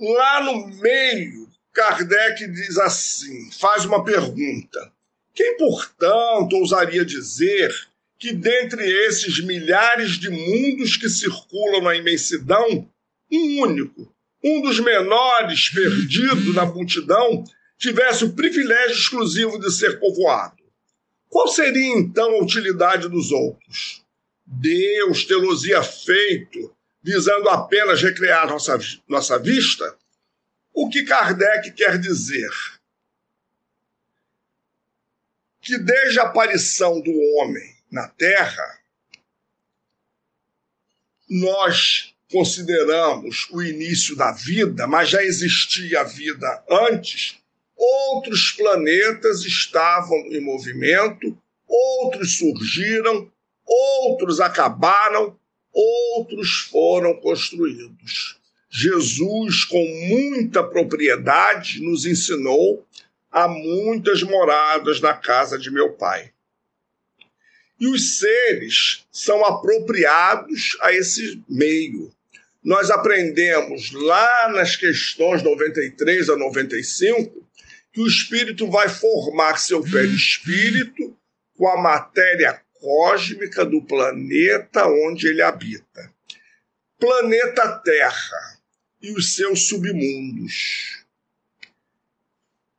Lá 0.00 0.42
no 0.42 0.66
meio, 0.78 1.48
Kardec 1.72 2.48
diz 2.48 2.76
assim: 2.78 3.52
faz 3.52 3.84
uma 3.84 4.02
pergunta. 4.02 4.92
Quem, 5.32 5.56
portanto, 5.58 6.56
ousaria 6.56 7.04
dizer 7.04 7.72
que 8.18 8.32
dentre 8.32 8.84
esses 9.06 9.38
milhares 9.44 10.18
de 10.18 10.28
mundos 10.28 10.96
que 10.96 11.08
circulam 11.08 11.82
na 11.82 11.94
imensidão, 11.94 12.90
um 13.30 13.60
único, 13.60 14.12
um 14.42 14.60
dos 14.60 14.80
menores 14.80 15.68
perdido 15.68 16.52
na 16.52 16.66
multidão, 16.66 17.44
tivesse 17.78 18.24
o 18.24 18.32
privilégio 18.32 18.96
exclusivo 18.96 19.56
de 19.56 19.70
ser 19.70 20.00
povoado. 20.00 20.59
Qual 21.30 21.46
seria 21.46 21.96
então 21.96 22.34
a 22.34 22.42
utilidade 22.42 23.08
dos 23.08 23.30
outros? 23.30 24.04
Deus 24.44 25.24
tê-los-ia 25.24 25.82
feito 25.82 26.76
visando 27.00 27.48
apenas 27.48 28.02
recrear 28.02 28.48
nossa, 28.48 28.78
nossa 29.08 29.38
vista? 29.38 29.96
O 30.74 30.88
que 30.90 31.04
Kardec 31.04 31.70
quer 31.72 31.98
dizer? 31.98 32.50
Que 35.62 35.78
desde 35.78 36.18
a 36.18 36.24
aparição 36.24 37.00
do 37.00 37.12
homem 37.36 37.76
na 37.90 38.08
Terra, 38.08 38.80
nós 41.28 42.12
consideramos 42.30 43.48
o 43.50 43.62
início 43.62 44.16
da 44.16 44.32
vida, 44.32 44.86
mas 44.86 45.08
já 45.08 45.22
existia 45.22 46.00
a 46.00 46.04
vida 46.04 46.64
antes, 46.68 47.39
outros 47.80 48.52
planetas 48.52 49.40
estavam 49.40 50.18
em 50.26 50.40
movimento, 50.40 51.36
outros 51.66 52.36
surgiram, 52.36 53.32
outros 53.66 54.38
acabaram, 54.38 55.38
outros 55.72 56.68
foram 56.70 57.18
construídos. 57.20 58.38
Jesus, 58.68 59.64
com 59.64 59.82
muita 60.08 60.62
propriedade, 60.62 61.80
nos 61.82 62.04
ensinou 62.04 62.86
há 63.30 63.48
muitas 63.48 64.22
moradas 64.22 65.00
na 65.00 65.14
casa 65.14 65.58
de 65.58 65.70
meu 65.70 65.94
pai. 65.94 66.32
E 67.80 67.86
os 67.86 68.18
seres 68.18 69.06
são 69.10 69.42
apropriados 69.44 70.76
a 70.82 70.92
esse 70.92 71.42
meio. 71.48 72.12
Nós 72.62 72.90
aprendemos 72.90 73.90
lá 73.92 74.50
nas 74.52 74.76
questões 74.76 75.42
93 75.42 76.28
a 76.28 76.36
95 76.36 77.39
que 77.92 78.00
o 78.00 78.06
espírito 78.06 78.70
vai 78.70 78.88
formar 78.88 79.58
seu 79.58 79.82
perispírito 79.82 81.16
com 81.56 81.68
a 81.68 81.80
matéria 81.80 82.60
cósmica 82.74 83.64
do 83.64 83.82
planeta 83.82 84.86
onde 84.86 85.28
ele 85.28 85.42
habita. 85.42 86.12
Planeta 86.98 87.78
Terra 87.84 88.60
e 89.02 89.12
os 89.12 89.34
seus 89.34 89.68
submundos. 89.68 91.04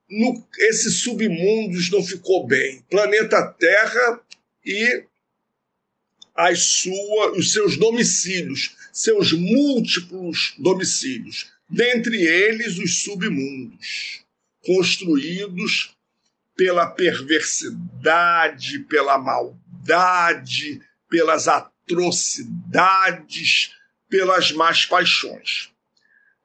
No, 0.09 0.47
esses 0.59 1.01
submundos 1.01 1.89
não 1.89 2.03
ficou 2.03 2.45
bem. 2.45 2.84
Planeta 2.89 3.45
Terra 3.53 4.22
e 4.66 5.05
as 6.36 6.64
sua, 6.64 7.32
os 7.32 7.51
seus 7.51 7.78
domicílios, 7.78 8.76
seus 8.91 9.32
múltiplos 9.32 10.53
domicílios, 10.57 11.51
dentre 11.70 12.22
eles 12.22 12.78
os 12.78 13.03
submundos, 13.03 14.20
construídos 14.66 15.95
pela 16.55 16.88
perversidade, 16.88 18.80
pela 18.80 19.18
maldade, 19.18 20.82
pelas 21.09 21.47
atrocidades, 21.47 23.74
pelas 24.09 24.51
más 24.51 24.86
paixões. 24.86 25.72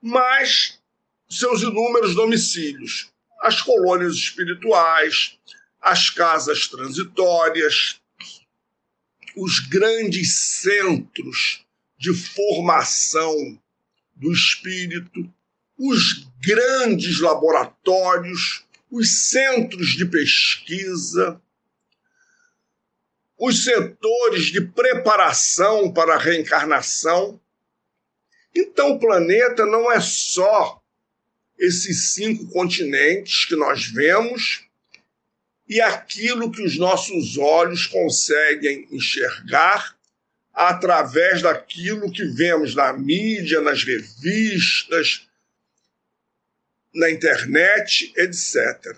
Mas 0.01 0.81
seus 1.29 1.63
inúmeros 1.63 2.15
domicílios, 2.15 3.11
as 3.41 3.61
colônias 3.61 4.15
espirituais, 4.15 5.37
as 5.81 6.11
casas 6.11 6.69
transitórias, 6.69 8.01
os 9.37 9.59
grandes 9.59 10.35
centros 10.35 11.65
de 11.99 12.15
formação 12.15 13.61
do 14.15 14.33
espírito, 14.33 15.31
os 15.79 16.27
grandes 16.47 17.21
laboratórios, 17.21 18.65
os 18.89 19.31
centros 19.31 19.89
de 19.89 20.07
pesquisa, 20.07 21.41
os 23.37 23.65
setores 23.65 24.45
de 24.47 24.61
preparação 24.61 25.93
para 25.93 26.15
a 26.15 26.19
reencarnação. 26.19 27.41
Então, 28.55 28.93
o 28.93 28.99
planeta 29.01 29.67
não 29.67 29.91
é 29.91 30.01
só 30.01 30.81
esses 31.59 32.13
cinco 32.13 32.47
continentes 32.53 33.45
que 33.45 33.57
nós 33.57 33.87
vemos 33.87 34.65
e 35.69 35.81
aquilo 35.81 36.53
que 36.53 36.63
os 36.63 36.79
nossos 36.79 37.37
olhos 37.37 37.89
conseguem 37.89 38.87
enxergar 38.93 39.97
através 40.55 41.43
daquilo 41.43 42.11
que 42.11 42.25
vemos 42.25 42.75
na 42.77 42.93
mídia, 42.93 43.61
nas 43.61 43.83
revistas, 43.83 45.27
na 46.97 47.11
internet, 47.11 48.13
etc. 48.17 48.97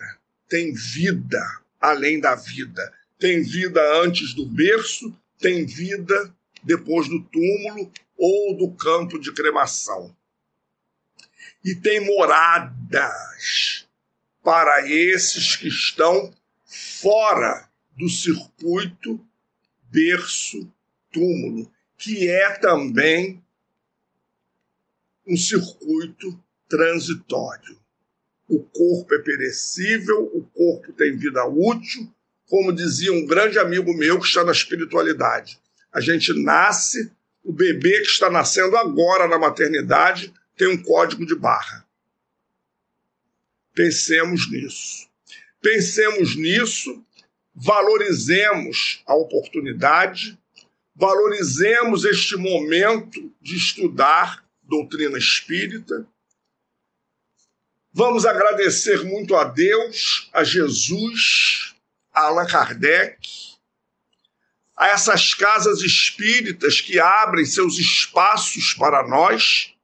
Tem 0.49 0.73
vida 0.73 1.43
além 1.81 2.21
da 2.21 2.35
vida. 2.35 2.93
Tem 3.19 3.43
vida 3.43 3.81
antes 4.01 4.33
do 4.33 4.47
berço, 4.47 5.15
tem 5.39 5.67
vida 5.67 6.35
depois 6.63 7.09
do 7.09 7.23
túmulo 7.25 7.93
ou 8.17 8.57
do 8.57 8.71
campo 8.73 9.19
de 9.19 9.33
cremação. 9.33 10.17
E 11.65 11.75
tem 11.75 12.01
moradas 12.01 13.87
para 14.43 14.89
esses 14.89 15.57
que 15.57 15.69
estão 15.69 16.33
fora 16.65 17.69
do 17.97 18.09
circuito 18.09 19.21
berço-túmulo, 19.91 21.71
que 21.97 22.29
é 22.29 22.51
também 22.59 23.43
um 25.27 25.37
circuito 25.37 26.43
transitório. 26.69 27.79
O 28.49 28.61
corpo 28.61 29.15
é 29.15 29.19
perecível, 29.19 30.31
o 30.35 30.43
corpo 30.43 30.93
tem 30.93 31.17
vida 31.17 31.45
útil, 31.45 32.11
como 32.47 32.73
dizia 32.73 33.13
um 33.13 33.27
grande 33.27 33.59
amigo 33.59 33.93
meu 33.95 34.19
que 34.19 34.27
está 34.27 34.43
na 34.43 34.53
espiritualidade. 34.53 35.61
A 35.93 36.01
gente 36.01 36.33
nasce, 36.33 37.13
o 37.45 37.53
bebê 37.53 38.01
que 38.01 38.09
está 38.09 38.31
nascendo 38.31 38.77
agora 38.77 39.29
na 39.29 39.39
maternidade 39.39 40.33
tem 40.57 40.69
um 40.69 40.83
código 40.83 41.27
de 41.27 41.35
barra. 41.35 41.87
Pensemos 43.75 44.51
nisso. 44.51 45.09
Pensemos 45.61 46.35
nisso, 46.35 47.05
valorizemos 47.55 49.03
a 49.07 49.15
oportunidade, 49.15 50.39
valorizemos 50.95 52.05
este 52.05 52.37
momento 52.37 53.33
de 53.41 53.57
estudar 53.57 54.45
doutrina 54.63 55.19
espírita. 55.19 56.07
Vamos 57.99 58.25
agradecer 58.25 59.03
muito 59.03 59.35
a 59.35 59.43
Deus, 59.43 60.31
a 60.33 60.45
Jesus, 60.45 61.75
a 62.15 62.27
Allan 62.27 62.47
Kardec, 62.47 63.19
a 64.77 64.87
essas 64.87 65.35
casas 65.35 65.81
espíritas 65.81 66.81
que 66.81 67.01
abrem 67.01 67.45
seus 67.45 67.77
espaços 67.77 68.73
para 68.73 69.05
nós, 69.09 69.75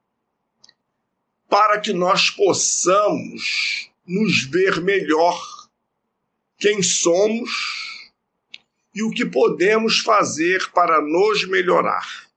para 1.50 1.80
que 1.80 1.92
nós 1.92 2.30
possamos 2.30 3.90
nos 4.06 4.44
ver 4.44 4.80
melhor 4.80 5.44
quem 6.56 6.84
somos 6.84 7.50
e 8.94 9.02
o 9.02 9.10
que 9.10 9.26
podemos 9.26 9.98
fazer 9.98 10.70
para 10.70 11.02
nos 11.02 11.48
melhorar. 11.48 12.30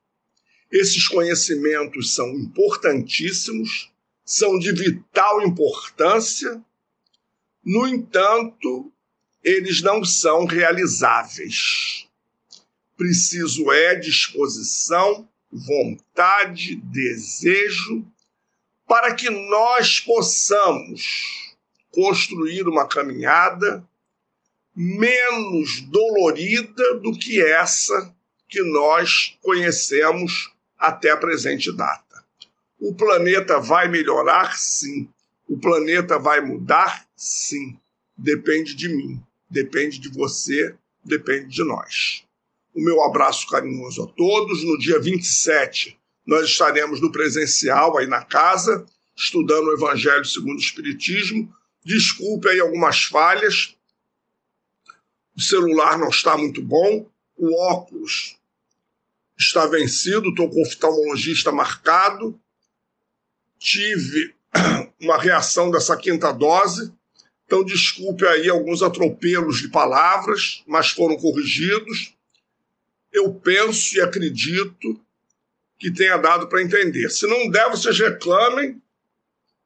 Esses 0.71 1.07
conhecimentos 1.07 2.15
são 2.15 2.31
importantíssimos, 2.31 3.91
são 4.27 4.59
de 4.59 4.73
vital 4.73 5.41
importância, 5.41 6.61
no 7.63 7.87
entanto, 7.87 8.91
eles 9.41 9.81
não 9.81 10.03
são 10.03 10.43
realizáveis. 10.43 12.09
Preciso 12.97 13.71
é 13.71 13.95
disposição, 13.95 15.25
vontade, 15.49 16.75
desejo, 16.75 18.05
para 18.85 19.15
que 19.15 19.29
nós 19.29 20.01
possamos 20.01 21.55
construir 21.89 22.67
uma 22.67 22.85
caminhada 22.85 23.87
menos 24.75 25.81
dolorida 25.83 26.95
do 26.95 27.17
que 27.17 27.41
essa 27.41 28.13
que 28.49 28.61
nós 28.61 29.37
conhecemos 29.41 30.51
até 30.77 31.11
a 31.11 31.17
presente 31.17 31.71
data. 31.71 32.06
O 32.79 32.93
planeta 32.93 33.59
vai 33.59 33.87
melhorar? 33.87 34.57
Sim. 34.57 35.09
O 35.47 35.57
planeta 35.57 36.19
vai 36.19 36.41
mudar? 36.41 37.07
Sim. 37.15 37.77
Depende 38.17 38.75
de 38.75 38.89
mim, 38.89 39.21
depende 39.49 39.99
de 39.99 40.09
você, 40.09 40.75
depende 41.03 41.49
de 41.49 41.63
nós. 41.63 42.23
O 42.73 42.81
meu 42.81 43.03
abraço 43.03 43.47
carinhoso 43.47 44.03
a 44.03 44.07
todos. 44.07 44.63
No 44.63 44.77
dia 44.77 44.99
27, 44.99 45.97
nós 46.25 46.45
estaremos 46.49 46.99
no 46.99 47.11
presencial 47.11 47.97
aí 47.97 48.07
na 48.07 48.23
casa, 48.23 48.85
estudando 49.15 49.67
o 49.67 49.73
Evangelho 49.73 50.25
segundo 50.25 50.57
o 50.57 50.61
Espiritismo. 50.61 51.51
Desculpe 51.83 52.49
aí 52.49 52.59
algumas 52.59 53.05
falhas, 53.05 53.77
o 55.37 55.41
celular 55.41 55.99
não 55.99 56.09
está 56.09 56.35
muito 56.35 56.63
bom, 56.63 57.07
o 57.37 57.55
óculos 57.69 58.35
está 59.37 59.67
vencido, 59.67 60.29
estou 60.29 60.49
com 60.49 60.63
oftalmologista 60.63 61.51
marcado, 61.51 62.39
tive 63.59 64.35
uma 65.01 65.17
reação 65.17 65.69
dessa 65.71 65.95
quinta 65.97 66.31
dose, 66.31 66.93
então 67.45 67.63
desculpe 67.63 68.25
aí 68.27 68.49
alguns 68.49 68.81
atropelos 68.83 69.59
de 69.59 69.69
palavras, 69.69 70.63
mas 70.67 70.89
foram 70.89 71.15
corrigidos. 71.15 72.13
Eu 73.11 73.33
penso 73.33 73.95
e 73.95 74.01
acredito 74.01 74.99
que 75.79 75.91
tenha 75.91 76.17
dado 76.17 76.47
para 76.47 76.61
entender. 76.61 77.09
Se 77.09 77.25
não 77.25 77.49
der, 77.49 77.69
vocês 77.69 77.97
reclamem 77.97 78.81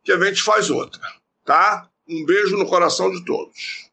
que 0.04 0.12
a 0.12 0.20
gente 0.24 0.42
faz 0.44 0.70
outra, 0.70 1.02
tá? 1.46 1.90
Um 2.08 2.26
beijo 2.26 2.58
no 2.58 2.68
coração 2.68 3.12
de 3.12 3.24
todos. 3.26 3.91